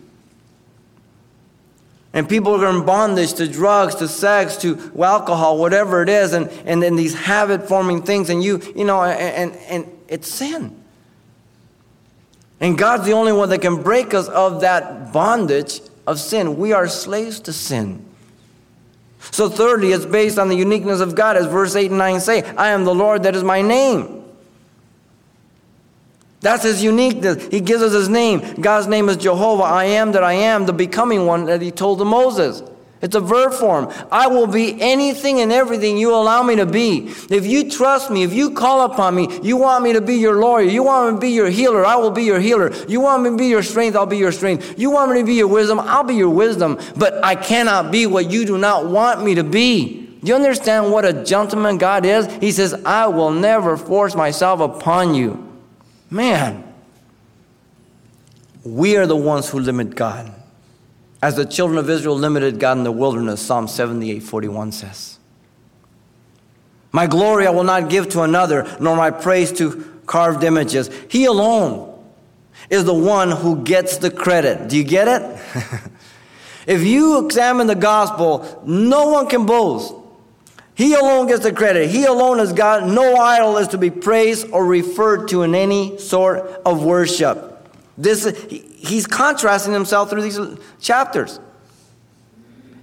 And 2.15 2.29
people 2.29 2.63
are 2.63 2.69
in 2.69 2.85
bondage 2.85 3.33
to 3.33 3.47
drugs, 3.47 3.95
to 3.95 4.07
sex, 4.07 4.55
to 4.57 4.91
alcohol, 4.97 5.57
whatever 5.57 6.01
it 6.01 6.07
is, 6.07 6.31
and, 6.31 6.47
and 6.65 6.81
then 6.81 6.95
these 6.95 7.13
habit 7.13 7.67
forming 7.67 8.03
things, 8.03 8.29
and 8.29 8.41
you, 8.41 8.61
you 8.73 8.85
know, 8.85 9.03
and, 9.03 9.51
and, 9.51 9.61
and 9.69 9.97
it's 10.07 10.29
sin. 10.29 10.81
And 12.59 12.77
God's 12.77 13.05
the 13.05 13.13
only 13.13 13.33
one 13.33 13.49
that 13.49 13.61
can 13.61 13.81
break 13.81 14.13
us 14.13 14.27
of 14.29 14.61
that 14.61 15.11
bondage 15.11 15.81
of 16.07 16.19
sin. 16.19 16.57
We 16.57 16.73
are 16.73 16.87
slaves 16.87 17.39
to 17.41 17.53
sin. 17.53 18.05
So, 19.31 19.49
thirdly, 19.49 19.91
it's 19.91 20.05
based 20.05 20.37
on 20.37 20.49
the 20.49 20.55
uniqueness 20.55 20.99
of 20.99 21.15
God, 21.15 21.35
as 21.35 21.47
verse 21.47 21.75
8 21.75 21.89
and 21.89 21.97
9 21.97 22.19
say 22.19 22.43
I 22.55 22.69
am 22.69 22.85
the 22.85 22.93
Lord, 22.93 23.23
that 23.23 23.35
is 23.35 23.43
my 23.43 23.61
name. 23.61 24.23
That's 26.41 26.63
his 26.63 26.83
uniqueness. 26.83 27.47
He 27.47 27.59
gives 27.59 27.81
us 27.81 27.91
his 27.91 28.07
name. 28.07 28.61
God's 28.61 28.85
name 28.85 29.09
is 29.09 29.17
Jehovah. 29.17 29.63
I 29.63 29.85
am 29.85 30.11
that 30.11 30.23
I 30.23 30.33
am, 30.33 30.67
the 30.67 30.73
becoming 30.73 31.25
one 31.25 31.45
that 31.45 31.59
he 31.59 31.71
told 31.71 31.97
to 31.99 32.05
Moses. 32.05 32.61
It's 33.01 33.15
a 33.15 33.19
verb 33.19 33.53
form. 33.53 33.91
I 34.11 34.27
will 34.27 34.47
be 34.47 34.81
anything 34.81 35.41
and 35.41 35.51
everything 35.51 35.97
you 35.97 36.13
allow 36.13 36.41
me 36.43 36.55
to 36.55 36.65
be. 36.65 37.07
If 37.29 37.45
you 37.45 37.69
trust 37.69 38.09
me, 38.09 38.23
if 38.23 38.33
you 38.33 38.51
call 38.51 38.85
upon 38.85 39.15
me, 39.15 39.39
you 39.43 39.57
want 39.57 39.83
me 39.83 39.93
to 39.93 40.01
be 40.01 40.15
your 40.15 40.39
lawyer, 40.39 40.63
you 40.63 40.81
want 40.83 41.07
me 41.07 41.15
to 41.17 41.21
be 41.21 41.29
your 41.31 41.49
healer, 41.49 41.85
I 41.85 41.97
will 41.97 42.11
be 42.11 42.23
your 42.23 42.39
healer. 42.39 42.73
You 42.87 43.01
want 43.01 43.23
me 43.23 43.31
to 43.31 43.37
be 43.37 43.47
your 43.47 43.63
strength, 43.63 43.95
I'll 43.95 44.05
be 44.05 44.17
your 44.17 44.31
strength. 44.31 44.79
You 44.79 44.89
want 44.89 45.11
me 45.11 45.19
to 45.19 45.25
be 45.25 45.35
your 45.35 45.47
wisdom, 45.47 45.79
I'll 45.79 46.03
be 46.03 46.15
your 46.15 46.29
wisdom. 46.29 46.79
But 46.95 47.23
I 47.23 47.35
cannot 47.35 47.91
be 47.91 48.07
what 48.07 48.31
you 48.31 48.45
do 48.45 48.57
not 48.57 48.87
want 48.87 49.23
me 49.23 49.35
to 49.35 49.43
be. 49.43 50.05
Do 50.21 50.29
you 50.29 50.35
understand 50.35 50.91
what 50.91 51.05
a 51.05 51.23
gentleman 51.23 51.77
God 51.77 52.05
is? 52.05 52.25
He 52.37 52.51
says, 52.51 52.73
I 52.85 53.07
will 53.07 53.31
never 53.31 53.77
force 53.77 54.15
myself 54.15 54.59
upon 54.61 55.13
you. 55.13 55.53
Man, 56.09 56.63
we 58.63 58.97
are 58.97 59.05
the 59.05 59.15
ones 59.15 59.49
who 59.49 59.59
limit 59.59 59.95
God. 59.95 60.33
As 61.21 61.35
the 61.35 61.45
children 61.45 61.77
of 61.77 61.89
Israel 61.89 62.17
limited 62.17 62.59
God 62.59 62.77
in 62.77 62.83
the 62.83 62.91
wilderness, 62.91 63.41
Psalm 63.41 63.67
78 63.67 64.19
41 64.21 64.71
says. 64.71 65.19
My 66.91 67.07
glory 67.07 67.45
I 67.45 67.49
will 67.49 67.63
not 67.63 67.89
give 67.89 68.09
to 68.09 68.21
another, 68.21 68.77
nor 68.79 68.95
my 68.95 69.11
praise 69.11 69.51
to 69.53 69.95
carved 70.05 70.43
images. 70.43 70.89
He 71.09 71.25
alone 71.25 71.91
is 72.69 72.85
the 72.85 72.93
one 72.93 73.31
who 73.31 73.63
gets 73.63 73.97
the 73.97 74.11
credit. 74.11 74.69
Do 74.69 74.77
you 74.77 74.83
get 74.83 75.07
it? 75.07 75.39
if 76.67 76.83
you 76.83 77.25
examine 77.25 77.67
the 77.67 77.75
gospel, 77.75 78.63
no 78.65 79.09
one 79.09 79.27
can 79.27 79.45
boast. 79.45 79.93
He 80.73 80.93
alone 80.93 81.27
gets 81.27 81.43
the 81.43 81.53
credit. 81.53 81.89
He 81.89 82.05
alone 82.05 82.39
is 82.39 82.51
God. 82.51 82.89
No 82.89 83.15
idol 83.15 83.57
is 83.57 83.69
to 83.69 83.77
be 83.77 83.89
praised 83.89 84.49
or 84.51 84.65
referred 84.65 85.29
to 85.29 85.43
in 85.43 85.55
any 85.55 85.97
sort 85.97 86.39
of 86.65 86.83
worship. 86.83 87.54
This, 87.97 88.25
he's 88.49 89.07
contrasting 89.07 89.73
himself 89.73 90.09
through 90.09 90.21
these 90.21 90.39
chapters. 90.81 91.39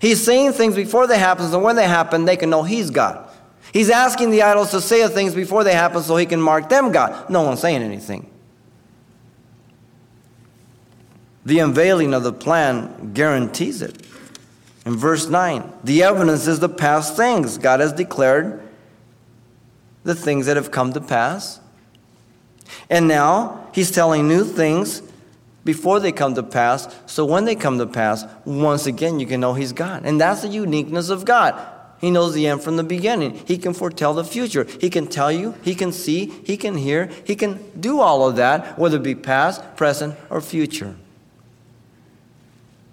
He's 0.00 0.22
saying 0.22 0.52
things 0.52 0.74
before 0.74 1.06
they 1.06 1.18
happen, 1.18 1.48
so 1.50 1.58
when 1.58 1.76
they 1.76 1.86
happen, 1.86 2.24
they 2.24 2.36
can 2.36 2.50
know 2.50 2.62
he's 2.62 2.90
God. 2.90 3.28
He's 3.72 3.88
asking 3.88 4.30
the 4.30 4.42
idols 4.42 4.70
to 4.72 4.80
say 4.80 5.06
things 5.08 5.34
before 5.34 5.64
they 5.64 5.74
happen 5.74 6.02
so 6.02 6.16
he 6.16 6.26
can 6.26 6.40
mark 6.40 6.68
them 6.68 6.92
God. 6.92 7.30
No 7.30 7.42
one's 7.42 7.60
saying 7.60 7.82
anything. 7.82 8.28
The 11.44 11.58
unveiling 11.58 12.14
of 12.14 12.22
the 12.22 12.32
plan 12.32 13.12
guarantees 13.14 13.82
it. 13.82 14.06
In 14.84 14.96
verse 14.96 15.28
9, 15.28 15.72
the 15.84 16.02
evidence 16.02 16.46
is 16.46 16.58
the 16.58 16.68
past 16.68 17.16
things. 17.16 17.56
God 17.58 17.80
has 17.80 17.92
declared 17.92 18.60
the 20.04 20.14
things 20.14 20.46
that 20.46 20.56
have 20.56 20.70
come 20.70 20.92
to 20.92 21.00
pass. 21.00 21.60
And 22.88 23.08
now 23.08 23.68
he's 23.72 23.90
telling 23.90 24.28
new 24.28 24.44
things 24.44 25.02
before 25.64 26.00
they 26.00 26.12
come 26.12 26.34
to 26.34 26.42
pass. 26.42 26.92
So 27.06 27.24
when 27.24 27.44
they 27.44 27.54
come 27.54 27.78
to 27.78 27.86
pass, 27.86 28.24
once 28.44 28.86
again, 28.86 29.20
you 29.20 29.26
can 29.26 29.40
know 29.40 29.54
he's 29.54 29.72
God. 29.72 30.04
And 30.04 30.20
that's 30.20 30.42
the 30.42 30.48
uniqueness 30.48 31.08
of 31.08 31.24
God. 31.24 31.54
He 32.00 32.10
knows 32.10 32.34
the 32.34 32.48
end 32.48 32.62
from 32.62 32.76
the 32.76 32.82
beginning. 32.82 33.40
He 33.46 33.56
can 33.56 33.74
foretell 33.74 34.12
the 34.12 34.24
future. 34.24 34.64
He 34.80 34.90
can 34.90 35.06
tell 35.06 35.30
you, 35.30 35.54
he 35.62 35.74
can 35.74 35.92
see, 35.92 36.26
he 36.44 36.56
can 36.56 36.76
hear, 36.76 37.08
he 37.24 37.36
can 37.36 37.60
do 37.78 38.00
all 38.00 38.28
of 38.28 38.36
that, 38.36 38.76
whether 38.76 38.96
it 38.96 39.04
be 39.04 39.14
past, 39.14 39.76
present, 39.76 40.16
or 40.28 40.40
future. 40.40 40.96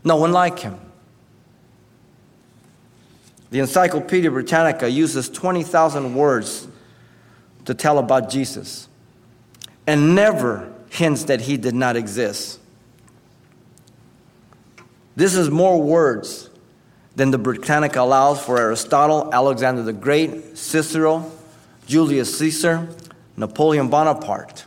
No 0.03 0.15
one 0.15 0.31
like 0.31 0.59
him. 0.59 0.79
The 3.49 3.59
Encyclopedia 3.59 4.29
Britannica 4.29 4.87
uses 4.87 5.27
20,000 5.27 6.13
words 6.13 6.67
to 7.65 7.73
tell 7.73 7.97
about 7.97 8.29
Jesus 8.29 8.87
and 9.89 10.13
never 10.13 10.71
hints 10.91 11.23
that 11.23 11.41
he 11.41 11.57
did 11.57 11.73
not 11.73 11.95
exist. 11.95 12.59
This 15.15 15.33
is 15.33 15.49
more 15.49 15.81
words 15.81 16.51
than 17.15 17.31
the 17.31 17.39
Britannica 17.39 17.99
allows 17.99 18.39
for 18.39 18.59
Aristotle, 18.59 19.33
Alexander 19.33 19.81
the 19.81 19.91
Great, 19.91 20.55
Cicero, 20.55 21.31
Julius 21.87 22.37
Caesar, 22.37 22.87
Napoleon 23.35 23.89
Bonaparte. 23.89 24.65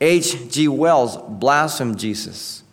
H.G. 0.00 0.66
Wells 0.66 1.16
blasphemed 1.16 1.96
Jesus, 1.96 2.64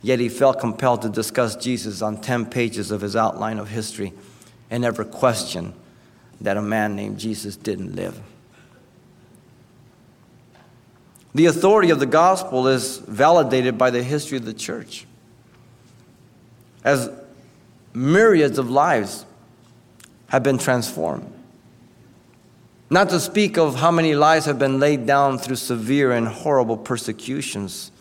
yet 0.00 0.20
he 0.20 0.28
felt 0.28 0.60
compelled 0.60 1.02
to 1.02 1.08
discuss 1.08 1.56
Jesus 1.56 2.02
on 2.02 2.20
10 2.20 2.46
pages 2.46 2.92
of 2.92 3.00
his 3.00 3.16
outline 3.16 3.58
of 3.58 3.70
history 3.70 4.12
and 4.70 4.82
never 4.82 5.04
questioned 5.04 5.74
that 6.40 6.56
a 6.56 6.62
man 6.62 6.94
named 6.94 7.18
Jesus 7.18 7.56
didn't 7.56 7.96
live. 7.96 8.20
The 11.34 11.46
authority 11.46 11.90
of 11.90 12.00
the 12.00 12.06
gospel 12.06 12.68
is 12.68 12.98
validated 12.98 13.76
by 13.76 13.90
the 13.90 14.02
history 14.02 14.38
of 14.38 14.44
the 14.44 14.54
church. 14.54 15.06
As 16.84 17.10
myriads 17.92 18.58
of 18.58 18.70
lives 18.70 19.26
have 20.28 20.42
been 20.42 20.58
transformed. 20.58 21.32
Not 22.90 23.10
to 23.10 23.20
speak 23.20 23.58
of 23.58 23.76
how 23.76 23.90
many 23.90 24.14
lives 24.14 24.46
have 24.46 24.58
been 24.58 24.80
laid 24.80 25.06
down 25.06 25.38
through 25.38 25.56
severe 25.56 26.12
and 26.12 26.26
horrible 26.26 26.76
persecutions. 26.76 27.92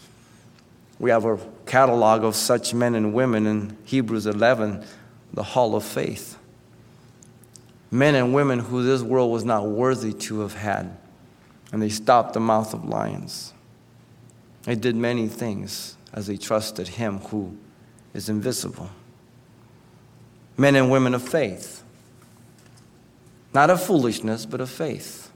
We 0.98 1.10
have 1.10 1.26
a 1.26 1.38
catalog 1.66 2.24
of 2.24 2.36
such 2.36 2.74
men 2.74 2.96
and 2.96 3.14
women 3.14 3.46
in 3.46 3.78
Hebrews 3.84 4.26
11, 4.26 4.86
the 5.34 5.44
Hall 5.44 5.76
of 5.76 5.84
Faith. 5.84 6.38
Men 7.92 8.16
and 8.16 8.34
women 8.34 8.60
who 8.60 8.84
this 8.84 9.02
world 9.02 9.32
was 9.32 9.44
not 9.44 9.66
worthy 9.66 10.14
to 10.14 10.40
have 10.40 10.54
had 10.54 10.98
and 11.72 11.82
they 11.82 11.90
stopped 11.90 12.34
the 12.34 12.40
mouth 12.40 12.74
of 12.74 12.86
lions. 12.86 13.54
They 14.64 14.76
did 14.76 14.96
many 14.96 15.28
things 15.28 15.96
as 16.14 16.28
they 16.28 16.38
trusted 16.38 16.88
Him 16.88 17.20
who 17.20 17.56
is 18.14 18.30
invisible. 18.30 18.90
Men 20.58 20.76
and 20.76 20.90
women 20.90 21.14
of 21.14 21.28
faith, 21.28 21.84
not 23.54 23.70
of 23.70 23.82
foolishness, 23.82 24.46
but 24.46 24.60
of 24.60 24.70
faith. 24.70 25.32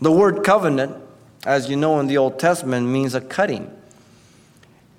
The 0.00 0.12
word 0.12 0.44
covenant, 0.44 0.96
as 1.44 1.68
you 1.68 1.76
know 1.76 2.00
in 2.00 2.06
the 2.06 2.18
Old 2.18 2.38
Testament, 2.38 2.86
means 2.86 3.14
a 3.14 3.20
cutting. 3.20 3.70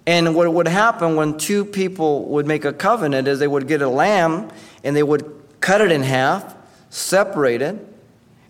And 0.06 0.36
what 0.36 0.52
would 0.52 0.68
happen 0.68 1.16
when 1.16 1.38
two 1.38 1.64
people 1.64 2.26
would 2.26 2.48
make 2.48 2.66
a 2.66 2.74
covenant 2.74 3.28
is 3.28 3.40
they 3.40 3.48
would 3.48 3.68
get 3.68 3.82
a 3.82 3.90
lamb 3.90 4.52
and 4.84 4.96
they 4.96 5.04
would 5.04 5.42
cut 5.60 5.82
it 5.82 5.92
in 5.92 6.02
half, 6.02 6.56
separate 6.90 7.62
it, 7.62 7.88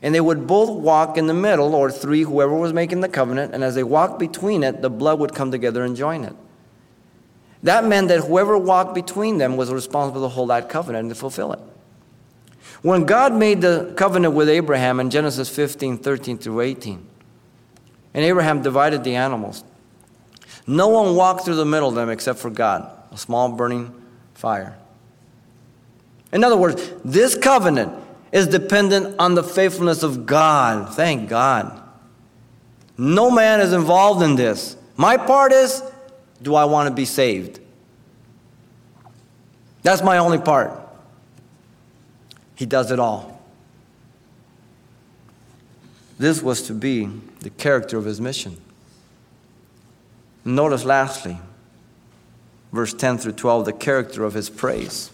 and 0.02 0.16
they 0.16 0.22
would 0.22 0.48
both 0.48 0.70
walk 0.70 1.18
in 1.18 1.28
the 1.28 1.34
middle, 1.34 1.76
or 1.76 1.92
three, 1.92 2.24
whoever 2.24 2.56
was 2.56 2.74
making 2.74 3.02
the 3.02 3.10
covenant, 3.10 3.54
and 3.54 3.64
as 3.64 3.76
they 3.76 3.84
walked 3.84 4.20
between 4.20 4.64
it, 4.64 4.82
the 4.82 4.90
blood 4.90 5.20
would 5.20 5.36
come 5.36 5.52
together 5.52 5.84
and 5.84 5.96
join 5.96 6.24
it. 6.24 6.36
That 7.64 7.86
meant 7.86 8.08
that 8.08 8.22
whoever 8.22 8.58
walked 8.58 8.96
between 8.96 9.38
them 9.38 9.56
was 9.56 9.72
responsible 9.72 10.22
to 10.22 10.28
hold 10.28 10.50
that 10.50 10.70
covenant 10.70 11.02
and 11.02 11.10
to 11.12 11.16
fulfill 11.16 11.54
it. 11.54 11.60
When 12.82 13.06
God 13.06 13.34
made 13.34 13.62
the 13.62 13.94
covenant 13.96 14.34
with 14.34 14.50
Abraham 14.50 15.00
in 15.00 15.12
Genesis 15.12 15.48
15, 15.50 16.00
13 16.00 16.40
through 16.40 16.62
18, 16.62 17.06
and 18.16 18.26
Abraham 18.26 18.64
divided 18.64 19.04
the 19.04 19.16
animals, 19.16 19.64
no 20.66 20.88
one 20.88 21.16
walked 21.16 21.46
through 21.46 21.56
the 21.56 21.66
middle 21.66 21.90
of 21.90 21.96
them 21.96 22.10
except 22.10 22.40
for 22.40 22.50
God, 22.50 22.92
a 23.12 23.18
small 23.18 23.50
burning 23.52 23.94
fire. 24.34 24.78
In 26.34 26.44
other 26.44 26.58
words, 26.58 26.92
this 27.06 27.36
covenant 27.36 27.94
is 28.32 28.48
dependent 28.48 29.20
on 29.20 29.36
the 29.36 29.44
faithfulness 29.44 30.04
of 30.04 30.26
God. 30.26 30.94
Thank 30.94 31.30
God. 31.30 31.82
No 32.98 33.32
man 33.32 33.60
is 33.60 33.74
involved 33.74 34.22
in 34.22 34.36
this. 34.36 34.78
My 34.96 35.18
part 35.18 35.52
is 35.52 35.84
do 36.42 36.56
I 36.56 36.66
want 36.66 36.90
to 36.90 36.94
be 36.94 37.06
saved? 37.06 37.60
That's 39.84 40.02
my 40.02 40.18
only 40.18 40.38
part. 40.38 40.72
He 42.56 42.66
does 42.66 42.92
it 42.92 43.00
all. 43.00 43.42
This 46.20 46.42
was 46.42 46.62
to 46.64 46.74
be 46.74 47.10
the 47.40 47.50
character 47.50 47.98
of 47.98 48.06
his 48.06 48.22
mission. 48.22 48.58
Notice 50.46 50.86
lastly, 50.86 51.40
verse 52.72 52.94
10 52.94 53.18
through 53.18 53.32
12, 53.34 53.66
the 53.66 53.74
character 53.74 54.24
of 54.24 54.36
his 54.36 54.50
praise. 54.50 55.10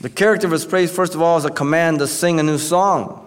The 0.00 0.10
character 0.10 0.46
of 0.46 0.52
his 0.52 0.64
praise, 0.64 0.90
first 0.90 1.14
of 1.14 1.20
all, 1.20 1.36
is 1.36 1.44
a 1.44 1.50
command 1.50 1.98
to 1.98 2.06
sing 2.06 2.40
a 2.40 2.42
new 2.42 2.58
song. 2.58 3.26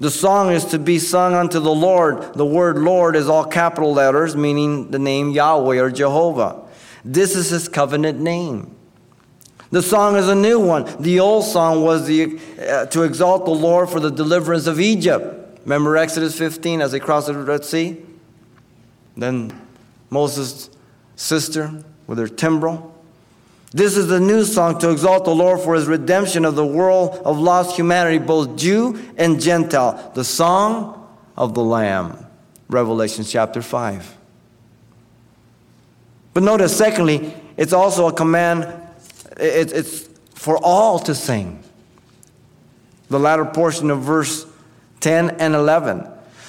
The 0.00 0.10
song 0.10 0.52
is 0.52 0.64
to 0.66 0.78
be 0.78 0.98
sung 0.98 1.34
unto 1.34 1.58
the 1.58 1.74
Lord. 1.74 2.34
The 2.34 2.46
word 2.46 2.78
Lord 2.78 3.16
is 3.16 3.28
all 3.28 3.44
capital 3.44 3.92
letters, 3.92 4.36
meaning 4.36 4.90
the 4.90 4.98
name 4.98 5.30
Yahweh 5.30 5.78
or 5.78 5.90
Jehovah. 5.90 6.62
This 7.04 7.34
is 7.34 7.50
his 7.50 7.68
covenant 7.68 8.20
name. 8.20 8.74
The 9.70 9.82
song 9.82 10.16
is 10.16 10.28
a 10.28 10.34
new 10.34 10.58
one. 10.58 10.86
The 11.02 11.20
old 11.20 11.44
song 11.44 11.82
was 11.82 12.06
the, 12.06 12.40
uh, 12.60 12.86
to 12.86 13.02
exalt 13.02 13.44
the 13.44 13.50
Lord 13.50 13.90
for 13.90 14.00
the 14.00 14.10
deliverance 14.10 14.66
of 14.66 14.80
Egypt. 14.80 15.60
Remember 15.64 15.96
Exodus 15.96 16.38
15 16.38 16.80
as 16.80 16.92
they 16.92 17.00
crossed 17.00 17.26
the 17.26 17.34
Red 17.34 17.64
Sea? 17.64 18.00
Then 19.16 19.52
Moses' 20.10 20.70
sister 21.16 21.84
with 22.06 22.18
her 22.18 22.28
timbrel. 22.28 22.94
This 23.70 23.96
is 23.96 24.06
the 24.06 24.20
new 24.20 24.44
song 24.44 24.78
to 24.78 24.90
exalt 24.90 25.24
the 25.24 25.34
Lord 25.34 25.60
for 25.60 25.74
his 25.74 25.86
redemption 25.86 26.44
of 26.44 26.54
the 26.54 26.64
world 26.64 27.20
of 27.24 27.38
lost 27.38 27.76
humanity, 27.76 28.18
both 28.18 28.56
Jew 28.56 28.98
and 29.16 29.40
Gentile. 29.40 30.10
The 30.14 30.24
song 30.24 31.06
of 31.36 31.54
the 31.54 31.62
Lamb. 31.62 32.24
Revelation 32.68 33.24
chapter 33.24 33.62
5. 33.62 34.16
But 36.34 36.42
notice, 36.42 36.76
secondly, 36.76 37.34
it's 37.56 37.72
also 37.72 38.08
a 38.08 38.12
command, 38.12 38.72
it's 39.36 40.08
for 40.34 40.58
all 40.62 40.98
to 41.00 41.14
sing. 41.14 41.62
The 43.08 43.18
latter 43.18 43.44
portion 43.44 43.90
of 43.90 44.00
verse 44.02 44.46
10 45.00 45.30
and 45.40 45.54
11. 45.54 46.06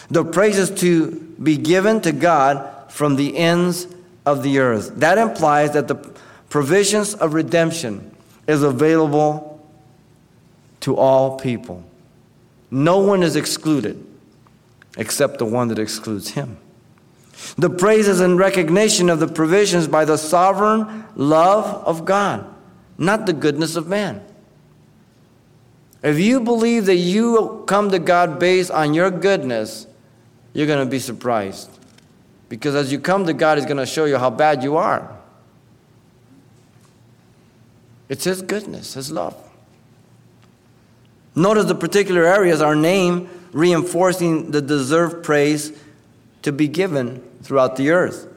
The 0.10 0.26
praises 0.26 0.72
to 0.82 1.12
be 1.42 1.58
given 1.58 2.02
to 2.02 2.12
God 2.12 2.92
from 2.92 3.16
the 3.16 3.38
ends 3.38 3.88
of 4.26 4.44
the 4.44 4.60
earth. 4.60 4.96
That 4.98 5.18
implies 5.18 5.72
that 5.74 5.88
the 5.88 5.96
provisions 6.50 7.14
of 7.14 7.34
redemption 7.34 8.16
is 8.48 8.64
available 8.64 9.68
to 10.82 10.96
all 10.96 11.40
people. 11.40 11.84
No 12.72 13.00
one 13.00 13.24
is 13.24 13.36
excluded 13.36 14.06
except 14.98 15.38
the 15.38 15.46
one 15.46 15.68
that 15.70 15.80
excludes 15.80 16.30
him. 16.30 16.58
The 17.58 17.70
praises 17.70 18.20
and 18.20 18.38
recognition 18.38 19.10
of 19.10 19.20
the 19.20 19.28
provisions 19.28 19.88
by 19.88 20.06
the 20.06 20.18
sovereign 20.18 21.06
love 21.16 21.66
of 21.86 22.06
God, 22.06 22.46
not 22.98 23.26
the 23.26 23.34
goodness 23.34 23.76
of 23.76 23.88
man. 23.88 24.22
If 26.02 26.20
you 26.20 26.40
believe 26.40 26.86
that 26.86 26.96
you 26.96 27.64
come 27.68 27.92
to 27.92 28.00
God 28.00 28.40
based 28.40 28.72
on 28.72 28.94
your 28.94 29.12
goodness, 29.12 29.88
you're 30.54 30.68
going 30.68 30.86
to 30.86 30.90
be 30.90 31.00
surprised. 31.00 31.70
Because 32.48 32.76
as 32.76 32.92
you 32.92 33.00
come 33.00 33.26
to 33.26 33.34
God, 33.34 33.58
He's 33.58 33.66
going 33.66 33.78
to 33.78 33.86
show 33.86 34.06
you 34.06 34.18
how 34.18 34.30
bad 34.30 34.64
you 34.64 34.78
are. 34.78 35.19
It's 38.10 38.24
His 38.24 38.42
goodness, 38.42 38.96
His 38.96 39.12
love. 39.12 39.36
Notice 41.36 41.66
the 41.66 41.76
particular 41.76 42.26
areas 42.26 42.62
are 42.62 42.76
named, 42.76 43.30
reinforcing 43.54 44.52
the 44.52 44.62
deserved 44.62 45.24
praise 45.24 45.72
to 46.42 46.52
be 46.52 46.68
given 46.68 47.24
throughout 47.44 47.76
the 47.76 47.92
earth. 47.92 48.28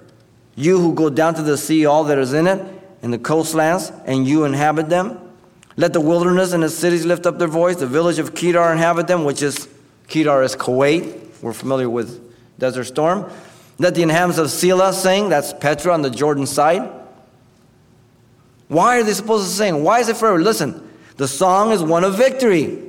You 0.55 0.79
who 0.79 0.95
go 0.95 1.11
down 1.11 1.35
to 1.35 1.43
the 1.43 1.57
sea, 1.57 1.87
all 1.87 2.05
that 2.05 2.19
is 2.19 2.33
in 2.33 2.47
it, 2.47 2.65
and 3.03 3.13
the 3.13 3.19
coastlands, 3.19 3.91
and 4.05 4.29
you 4.29 4.45
inhabit 4.45 4.89
them. 4.89 5.19
Let 5.77 5.95
the 5.95 6.01
wilderness 6.01 6.53
and 6.53 6.63
the 6.63 6.69
cities 6.69 7.07
lift 7.07 7.27
up 7.27 7.39
their 7.39 7.49
voice. 7.49 7.77
The 7.77 7.87
village 7.87 8.19
of 8.19 8.35
Kedar 8.35 8.71
inhabit 8.71 9.07
them, 9.07 9.25
which 9.25 9.43
is, 9.43 9.69
Kedar 10.09 10.43
is 10.43 10.55
Kuwait. 10.55 11.43
we're 11.43 11.55
familiar 11.55 11.89
with 11.89 12.21
Desert 12.59 12.85
Storm. 12.85 13.31
Let 13.79 13.95
the 13.95 14.03
inhabitants 14.03 14.39
of 14.39 14.51
Selah 14.51 14.93
sing, 14.93 15.31
that's 15.31 15.53
Petra 15.55 15.93
on 15.95 16.03
the 16.03 16.11
Jordan 16.11 16.47
side. 16.47 16.89
Why 18.73 18.99
are 18.99 19.03
they 19.03 19.13
supposed 19.13 19.51
to 19.51 19.55
sing? 19.55 19.85
Why 19.85 20.01
is 20.01 20.09
it 20.09 20.17
forever? 20.17 20.41
Listen, 20.41 20.89
the 21.19 21.29
song 21.29 21.73
is 21.73 21.83
one 21.83 22.05
of 22.05 22.17
victory. 22.17 22.83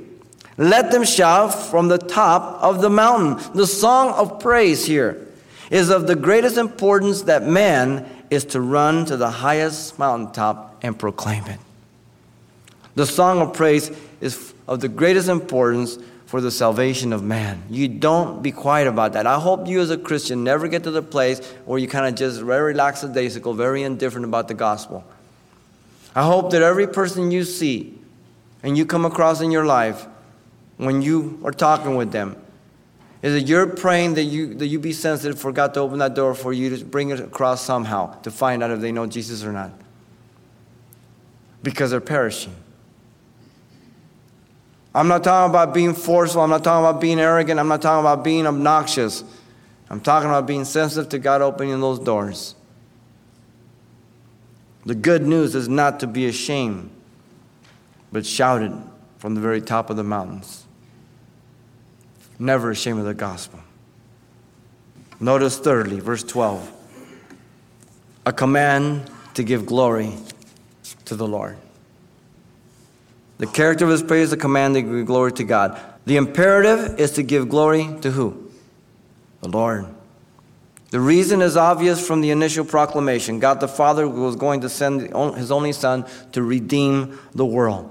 Let 0.56 0.90
them 0.90 1.04
shout 1.04 1.54
from 1.54 1.88
the 1.88 1.98
top 1.98 2.62
of 2.62 2.80
the 2.80 2.88
mountain. 2.88 3.52
The 3.54 3.66
song 3.66 4.14
of 4.14 4.40
praise 4.40 4.86
here 4.86 5.28
is 5.70 5.90
of 5.90 6.06
the 6.06 6.16
greatest 6.16 6.56
importance 6.56 7.22
that 7.22 7.42
man 7.42 8.08
is 8.30 8.46
to 8.46 8.62
run 8.62 9.04
to 9.06 9.18
the 9.18 9.30
highest 9.30 9.98
mountaintop 9.98 10.78
and 10.82 10.98
proclaim 10.98 11.44
it. 11.44 11.60
The 12.94 13.04
song 13.04 13.42
of 13.42 13.52
praise 13.52 13.90
is 14.22 14.54
of 14.66 14.80
the 14.80 14.88
greatest 14.88 15.28
importance 15.28 15.98
for 16.24 16.40
the 16.40 16.50
salvation 16.50 17.12
of 17.12 17.22
man. 17.22 17.62
You 17.68 17.88
don't 17.88 18.42
be 18.42 18.52
quiet 18.52 18.88
about 18.88 19.12
that. 19.12 19.26
I 19.26 19.38
hope 19.38 19.66
you, 19.66 19.82
as 19.82 19.90
a 19.90 19.98
Christian, 19.98 20.44
never 20.44 20.66
get 20.66 20.84
to 20.84 20.90
the 20.90 21.02
place 21.02 21.46
where 21.66 21.78
you 21.78 21.88
kind 21.88 22.06
of 22.06 22.14
just 22.14 22.40
very 22.40 22.72
lackadaisical, 22.72 23.52
very 23.52 23.82
indifferent 23.82 24.24
about 24.24 24.48
the 24.48 24.54
gospel. 24.54 25.04
I 26.14 26.24
hope 26.24 26.50
that 26.52 26.62
every 26.62 26.86
person 26.86 27.30
you 27.30 27.44
see 27.44 27.98
and 28.62 28.78
you 28.78 28.86
come 28.86 29.04
across 29.04 29.40
in 29.40 29.50
your 29.50 29.64
life, 29.64 30.06
when 30.76 31.02
you 31.02 31.40
are 31.44 31.52
talking 31.52 31.96
with 31.96 32.12
them, 32.12 32.36
is 33.22 33.32
that 33.32 33.48
you're 33.48 33.66
praying 33.66 34.14
that 34.14 34.24
you, 34.24 34.54
that 34.54 34.66
you 34.66 34.78
be 34.78 34.92
sensitive 34.92 35.40
for 35.40 35.50
God 35.50 35.74
to 35.74 35.80
open 35.80 35.98
that 35.98 36.14
door 36.14 36.34
for 36.34 36.52
you 36.52 36.76
to 36.76 36.84
bring 36.84 37.10
it 37.10 37.20
across 37.20 37.62
somehow 37.62 38.20
to 38.20 38.30
find 38.30 38.62
out 38.62 38.70
if 38.70 38.80
they 38.80 38.92
know 38.92 39.06
Jesus 39.06 39.42
or 39.44 39.52
not. 39.52 39.72
Because 41.62 41.90
they're 41.90 42.00
perishing. 42.00 42.54
I'm 44.94 45.08
not 45.08 45.24
talking 45.24 45.50
about 45.50 45.74
being 45.74 45.94
forceful. 45.94 46.42
I'm 46.42 46.50
not 46.50 46.62
talking 46.62 46.86
about 46.86 47.00
being 47.00 47.18
arrogant. 47.18 47.58
I'm 47.58 47.66
not 47.66 47.82
talking 47.82 48.00
about 48.00 48.22
being 48.22 48.46
obnoxious. 48.46 49.24
I'm 49.90 50.00
talking 50.00 50.28
about 50.28 50.46
being 50.46 50.64
sensitive 50.64 51.08
to 51.10 51.18
God 51.18 51.42
opening 51.42 51.80
those 51.80 51.98
doors. 51.98 52.54
The 54.84 54.94
good 54.94 55.26
news 55.26 55.54
is 55.54 55.68
not 55.68 56.00
to 56.00 56.06
be 56.06 56.26
ashamed, 56.26 56.90
but 58.12 58.26
shouted 58.26 58.72
from 59.18 59.34
the 59.34 59.40
very 59.40 59.60
top 59.60 59.90
of 59.90 59.96
the 59.96 60.04
mountains 60.04 60.64
never 62.38 62.70
ashamed 62.70 63.00
of 63.00 63.06
the 63.06 63.14
gospel. 63.14 63.60
Notice 65.20 65.58
thirdly, 65.58 66.00
verse 66.00 66.22
12 66.22 66.72
a 68.26 68.32
command 68.32 69.10
to 69.34 69.42
give 69.42 69.66
glory 69.66 70.14
to 71.04 71.14
the 71.14 71.26
Lord. 71.26 71.58
The 73.36 73.46
character 73.46 73.84
of 73.84 73.90
his 73.90 74.02
praise 74.02 74.28
is 74.28 74.32
a 74.32 74.38
command 74.38 74.76
to 74.76 74.82
give 74.82 75.06
glory 75.06 75.32
to 75.32 75.44
God. 75.44 75.78
The 76.06 76.16
imperative 76.16 76.98
is 76.98 77.10
to 77.12 77.22
give 77.22 77.50
glory 77.50 77.88
to 78.00 78.10
who? 78.10 78.50
The 79.42 79.48
Lord. 79.48 79.86
The 80.94 81.00
reason 81.00 81.42
is 81.42 81.56
obvious 81.56 82.06
from 82.06 82.20
the 82.20 82.30
initial 82.30 82.64
proclamation. 82.64 83.40
God 83.40 83.58
the 83.58 83.66
Father 83.66 84.06
was 84.06 84.36
going 84.36 84.60
to 84.60 84.68
send 84.68 85.00
his 85.36 85.50
only 85.50 85.72
Son 85.72 86.06
to 86.30 86.40
redeem 86.40 87.18
the 87.34 87.44
world. 87.44 87.90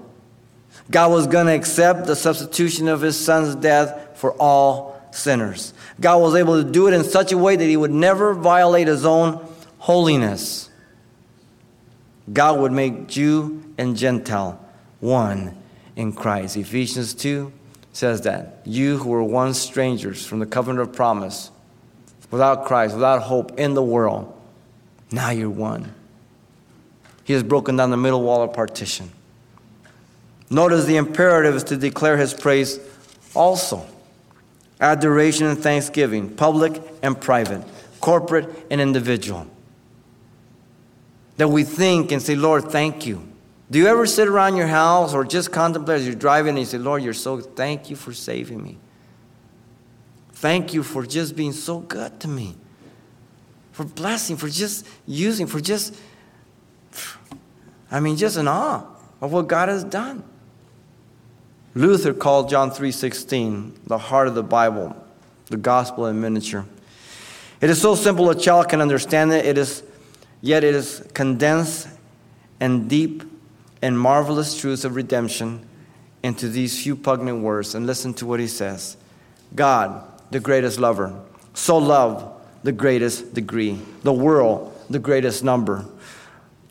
God 0.89 1.11
was 1.11 1.27
going 1.27 1.47
to 1.47 1.51
accept 1.51 2.07
the 2.07 2.15
substitution 2.15 2.87
of 2.87 3.01
his 3.01 3.19
Son's 3.19 3.55
death 3.55 4.11
for 4.15 4.31
all 4.35 5.01
sinners. 5.11 5.73
God 5.99 6.19
was 6.19 6.33
able 6.33 6.63
to 6.63 6.71
do 6.71 6.87
it 6.87 6.93
in 6.93 7.03
such 7.03 7.33
a 7.33 7.37
way 7.37 7.57
that 7.57 7.65
he 7.65 7.75
would 7.75 7.91
never 7.91 8.33
violate 8.33 8.87
his 8.87 9.05
own 9.05 9.45
holiness. 9.79 10.69
God 12.31 12.61
would 12.61 12.71
make 12.71 13.09
Jew 13.09 13.65
and 13.77 13.97
Gentile 13.97 14.65
one 15.01 15.57
in 15.97 16.13
Christ. 16.13 16.55
Ephesians 16.55 17.13
2 17.13 17.51
says 17.91 18.21
that. 18.21 18.61
You 18.63 18.99
who 18.99 19.09
were 19.09 19.21
once 19.21 19.59
strangers 19.59 20.25
from 20.25 20.39
the 20.39 20.45
covenant 20.45 20.87
of 20.87 20.95
promise, 20.95 21.51
without 22.33 22.65
Christ, 22.65 22.95
without 22.95 23.21
hope 23.21 23.59
in 23.59 23.75
the 23.75 23.83
world, 23.83 24.35
now 25.11 25.29
you're 25.29 25.51
one. 25.51 25.93
He 27.25 27.33
has 27.33 27.43
broken 27.43 27.75
down 27.75 27.91
the 27.91 27.97
middle 27.97 28.23
wall 28.23 28.41
of 28.41 28.53
partition. 28.53 29.11
Notice 30.49 30.85
the 30.85 30.97
imperative 30.97 31.53
is 31.53 31.63
to 31.65 31.77
declare 31.77 32.17
his 32.17 32.33
praise 32.33 32.79
also 33.35 33.85
adoration 34.81 35.45
and 35.45 35.59
thanksgiving, 35.59 36.35
public 36.35 36.81
and 37.03 37.21
private, 37.21 37.63
corporate 38.01 38.49
and 38.71 38.81
individual. 38.81 39.45
That 41.37 41.49
we 41.49 41.63
think 41.63 42.11
and 42.11 42.19
say, 42.19 42.35
Lord, 42.35 42.63
thank 42.71 43.05
you. 43.05 43.21
Do 43.69 43.77
you 43.77 43.85
ever 43.85 44.07
sit 44.07 44.27
around 44.27 44.55
your 44.55 44.65
house 44.65 45.13
or 45.13 45.23
just 45.23 45.51
contemplate 45.51 45.99
as 45.99 46.07
you're 46.07 46.15
driving 46.15 46.49
and 46.49 46.59
you 46.59 46.65
say, 46.65 46.79
Lord, 46.79 47.03
you're 47.03 47.13
so, 47.13 47.39
thank 47.41 47.91
you 47.91 47.95
for 47.95 48.11
saving 48.11 48.63
me. 48.63 48.79
Thank 50.43 50.73
you 50.73 50.83
for 50.83 51.05
just 51.05 51.37
being 51.37 51.53
so 51.53 51.79
good 51.79 52.19
to 52.19 52.27
me. 52.27 52.57
For 53.71 53.85
blessing, 53.85 54.35
for 54.35 54.49
just 54.49 54.85
using, 55.07 55.47
for 55.47 55.61
just, 55.61 55.95
I 57.89 58.01
mean, 58.01 58.17
just 58.17 58.35
in 58.35 58.49
awe 58.49 58.83
of 59.21 59.31
what 59.31 59.47
God 59.47 59.69
has 59.69 59.85
done. 59.85 60.21
Luther 61.75 62.13
called 62.13 62.49
John 62.49 62.71
3:16 62.71 63.87
the 63.87 63.97
heart 63.97 64.27
of 64.27 64.35
the 64.35 64.43
Bible, 64.43 64.93
the 65.45 65.55
gospel 65.55 66.07
in 66.07 66.19
miniature. 66.19 66.65
It 67.61 67.69
is 67.69 67.81
so 67.81 67.95
simple 67.95 68.29
a 68.29 68.35
child 68.35 68.67
can 68.67 68.81
understand 68.81 69.31
it. 69.31 69.45
It 69.45 69.57
is 69.57 69.81
yet 70.41 70.65
it 70.65 70.75
is 70.75 71.07
condensed 71.13 71.87
and 72.59 72.89
deep 72.89 73.23
and 73.81 73.97
marvelous 73.97 74.59
truths 74.59 74.83
of 74.83 74.97
redemption 74.97 75.65
into 76.21 76.49
these 76.49 76.83
few 76.83 76.97
pungent 76.97 77.41
words. 77.41 77.75
And 77.75 77.87
listen 77.87 78.13
to 78.15 78.25
what 78.25 78.41
he 78.41 78.47
says. 78.47 78.97
God, 79.55 80.09
the 80.33 80.39
greatest 80.39 80.79
lover, 80.79 81.15
so 81.53 81.77
loved 81.77 82.25
the 82.63 82.71
greatest 82.71 83.35
degree, 83.35 83.79
the 84.01 84.11
world, 84.11 84.75
the 84.89 84.97
greatest 84.97 85.43
number, 85.43 85.85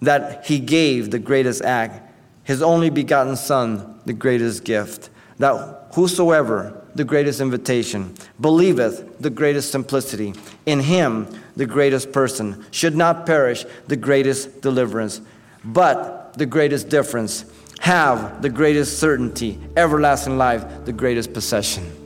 that 0.01 0.45
he 0.45 0.59
gave 0.59 1.13
the 1.13 1.19
greatest 1.19 1.63
act, 1.63 2.13
his 2.43 2.61
only 2.61 2.91
begotten 2.91 3.37
Son, 3.37 4.01
the 4.05 4.13
greatest 4.13 4.65
gift, 4.65 5.11
that 5.39 5.87
whosoever, 5.95 6.85
the 6.97 7.05
greatest 7.05 7.41
invitation, 7.41 8.13
believeth 8.41 9.19
the 9.21 9.31
greatest 9.31 9.71
simplicity, 9.71 10.35
in 10.67 10.81
him 10.81 11.29
the 11.55 11.67
greatest 11.67 12.11
person, 12.11 12.67
should 12.73 12.97
not 12.97 13.27
perish 13.27 13.65
the 13.87 13.97
greatest 13.97 14.61
deliverance, 14.61 15.21
but 15.65 16.35
the 16.37 16.47
greatest 16.47 16.89
difference, 16.89 17.45
have 17.79 18.43
the 18.43 18.51
greatest 18.51 18.99
certainty, 18.99 19.61
everlasting 19.77 20.37
life, 20.37 20.65
the 20.85 20.93
greatest 20.93 21.33
possession. 21.33 22.02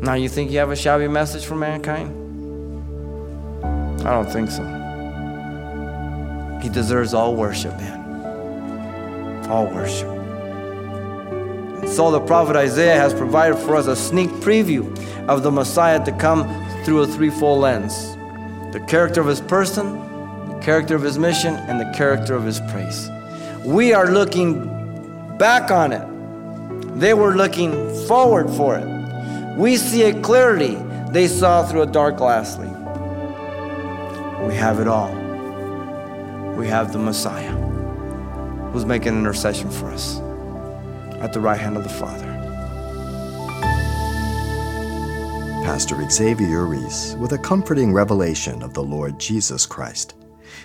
Now, 0.00 0.14
you 0.14 0.28
think 0.28 0.50
you 0.50 0.58
have 0.58 0.70
a 0.70 0.76
shabby 0.76 1.08
message 1.08 1.44
for 1.44 1.54
mankind? 1.54 2.10
I 4.06 4.10
don't 4.10 4.30
think 4.30 4.50
so. 4.50 4.64
He 6.62 6.68
deserves 6.68 7.14
all 7.14 7.34
worship, 7.34 7.72
man 7.76 7.96
all 9.48 9.66
worship. 9.66 10.08
And 11.80 11.88
so 11.88 12.10
the 12.10 12.20
prophet 12.20 12.56
Isaiah 12.56 12.96
has 12.96 13.14
provided 13.14 13.56
for 13.56 13.76
us 13.76 13.86
a 13.86 13.96
sneak 13.96 14.30
preview 14.30 14.84
of 15.28 15.42
the 15.42 15.50
Messiah 15.50 16.04
to 16.04 16.12
come 16.12 16.44
through 16.84 17.02
a 17.02 17.06
threefold 17.06 17.60
lens 17.60 18.14
the 18.72 18.80
character 18.80 19.20
of 19.22 19.26
his 19.26 19.40
person, 19.40 19.94
the 20.48 20.58
character 20.60 20.94
of 20.94 21.02
his 21.02 21.18
mission, 21.18 21.54
and 21.54 21.80
the 21.80 21.90
character 21.96 22.34
of 22.34 22.44
his 22.44 22.60
praise. 22.68 23.08
We 23.64 23.94
are 23.94 24.10
looking 24.10 25.38
back 25.38 25.70
on 25.70 25.92
it, 25.92 26.98
they 26.98 27.14
were 27.14 27.36
looking 27.36 27.72
forward 28.06 28.50
for 28.50 28.76
it. 28.76 28.95
We 29.56 29.78
see 29.78 30.02
it 30.02 30.22
clearly. 30.22 30.76
They 31.12 31.28
saw 31.28 31.64
through 31.64 31.82
a 31.82 31.86
dark 31.86 32.18
glassly. 32.18 32.68
We 34.46 34.54
have 34.54 34.80
it 34.80 34.86
all. 34.86 35.14
We 36.56 36.68
have 36.68 36.92
the 36.92 36.98
Messiah 36.98 37.52
who's 38.70 38.84
making 38.84 39.14
intercession 39.14 39.70
for 39.70 39.90
us 39.90 40.20
at 41.22 41.32
the 41.32 41.40
right 41.40 41.58
hand 41.58 41.78
of 41.78 41.84
the 41.84 41.88
Father. 41.88 42.26
Pastor 45.64 46.06
Xavier 46.10 46.66
Reese 46.66 47.14
with 47.14 47.32
a 47.32 47.38
comforting 47.38 47.94
revelation 47.94 48.62
of 48.62 48.74
the 48.74 48.84
Lord 48.84 49.18
Jesus 49.18 49.64
Christ. 49.64 50.16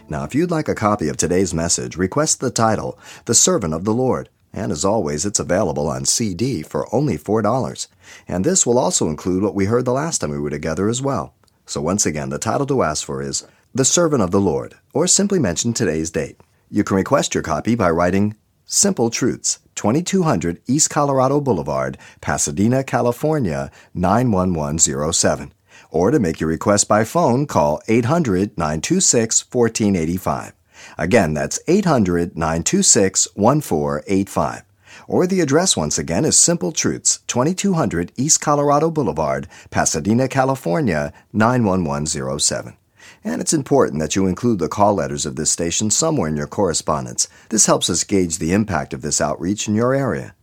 Now, 0.10 0.25
if 0.25 0.36
you'd 0.36 0.51
like 0.51 0.67
a 0.67 0.75
copy 0.75 1.08
of 1.08 1.15
today's 1.15 1.54
message, 1.54 1.95
request 1.95 2.41
the 2.41 2.51
title, 2.51 2.99
The 3.23 3.34
Servant 3.34 3.73
of 3.73 3.86
the 3.86 3.93
Lord. 3.93 4.27
And 4.54 4.72
as 4.72 4.84
always, 4.84 5.26
it's 5.26 5.40
available 5.40 5.88
on 5.88 6.06
CD 6.06 6.62
for 6.62 6.94
only 6.94 7.18
$4. 7.18 7.88
And 8.28 8.44
this 8.44 8.66
will 8.66 8.78
also 8.78 9.08
include 9.08 9.44
what 9.44 9.56
we 9.56 9.66
heard 9.66 9.86
the 9.86 9.94
last 9.94 10.20
time 10.20 10.32
we 10.32 10.40
were 10.40 10.50
together 10.50 10.90
as 10.90 11.02
well. 11.02 11.34
So 11.66 11.82
once 11.82 12.06
again, 12.06 12.30
the 12.30 12.38
title 12.38 12.66
to 12.68 12.84
ask 12.84 13.06
for 13.06 13.22
is 13.22 13.46
The 13.74 13.86
Servant 13.86 14.22
of 14.22 14.32
the 14.32 14.42
Lord, 14.42 14.76
or 14.94 15.08
simply 15.08 15.40
mention 15.40 15.74
today's 15.74 16.12
date. 16.12 16.38
You 16.70 16.84
can 16.84 16.98
request 16.98 17.34
your 17.34 17.44
copy 17.44 17.76
by 17.76 17.90
writing 17.92 18.36
Simple 18.66 19.10
Truths, 19.10 19.60
2200 19.76 20.62
East 20.68 20.90
Colorado 20.90 21.42
Boulevard, 21.42 21.98
Pasadena, 22.20 22.84
California, 22.84 23.72
91107. 23.94 25.54
Or 25.90 26.12
to 26.12 26.20
make 26.20 26.40
your 26.40 26.50
request 26.50 26.88
by 26.88 27.04
phone, 27.04 27.46
call 27.46 27.82
800 27.88 28.58
926 28.58 29.46
1485. 29.52 30.54
Again, 31.02 31.34
that's 31.34 31.60
800 31.68 32.38
926 32.38 33.30
1485. 33.34 34.62
or 35.08 35.26
the 35.26 35.40
address 35.42 35.76
once 35.76 35.98
again 35.98 36.26
is 36.26 36.38
Simple 36.38 36.72
Truths, 36.72 37.22
2200 37.26 38.12
East 38.18 38.40
Colorado 38.40 38.92
Boulevard, 38.92 39.48
Pasadena, 39.72 40.28
California, 40.28 41.12
91107. 41.34 42.78
And 43.24 43.42
it's 43.42 43.52
important 43.52 44.00
that 44.00 44.16
you 44.16 44.28
include 44.28 44.60
the 44.60 44.70
call 44.70 44.94
letters 44.94 45.26
of 45.26 45.38
this 45.38 45.50
station 45.50 45.90
somewhere 45.90 46.30
in 46.30 46.38
your 46.38 46.46
correspondence. 46.46 47.28
This 47.50 47.66
helps 47.66 47.90
us 47.90 48.04
gauge 48.04 48.38
the 48.38 48.54
impact 48.54 48.94
of 48.94 49.02
this 49.02 49.20
outreach 49.20 49.68
in 49.68 49.74
your 49.74 49.96
area. 49.96 50.36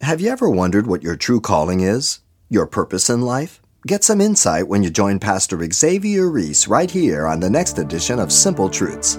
Have 0.00 0.22
you 0.22 0.30
ever 0.30 0.48
wondered 0.48 0.86
what 0.86 1.02
your 1.02 1.16
true 1.16 1.42
calling 1.42 1.80
is? 1.80 2.20
Your 2.48 2.66
purpose 2.66 3.10
in 3.10 3.20
life? 3.20 3.60
Get 3.86 4.02
some 4.02 4.22
insight 4.22 4.66
when 4.66 4.82
you 4.82 4.88
join 4.88 5.18
Pastor 5.18 5.62
Xavier 5.70 6.30
Reese 6.30 6.68
right 6.68 6.90
here 6.90 7.26
on 7.26 7.40
the 7.40 7.50
next 7.50 7.78
edition 7.78 8.18
of 8.18 8.32
Simple 8.32 8.70
Truths. 8.70 9.18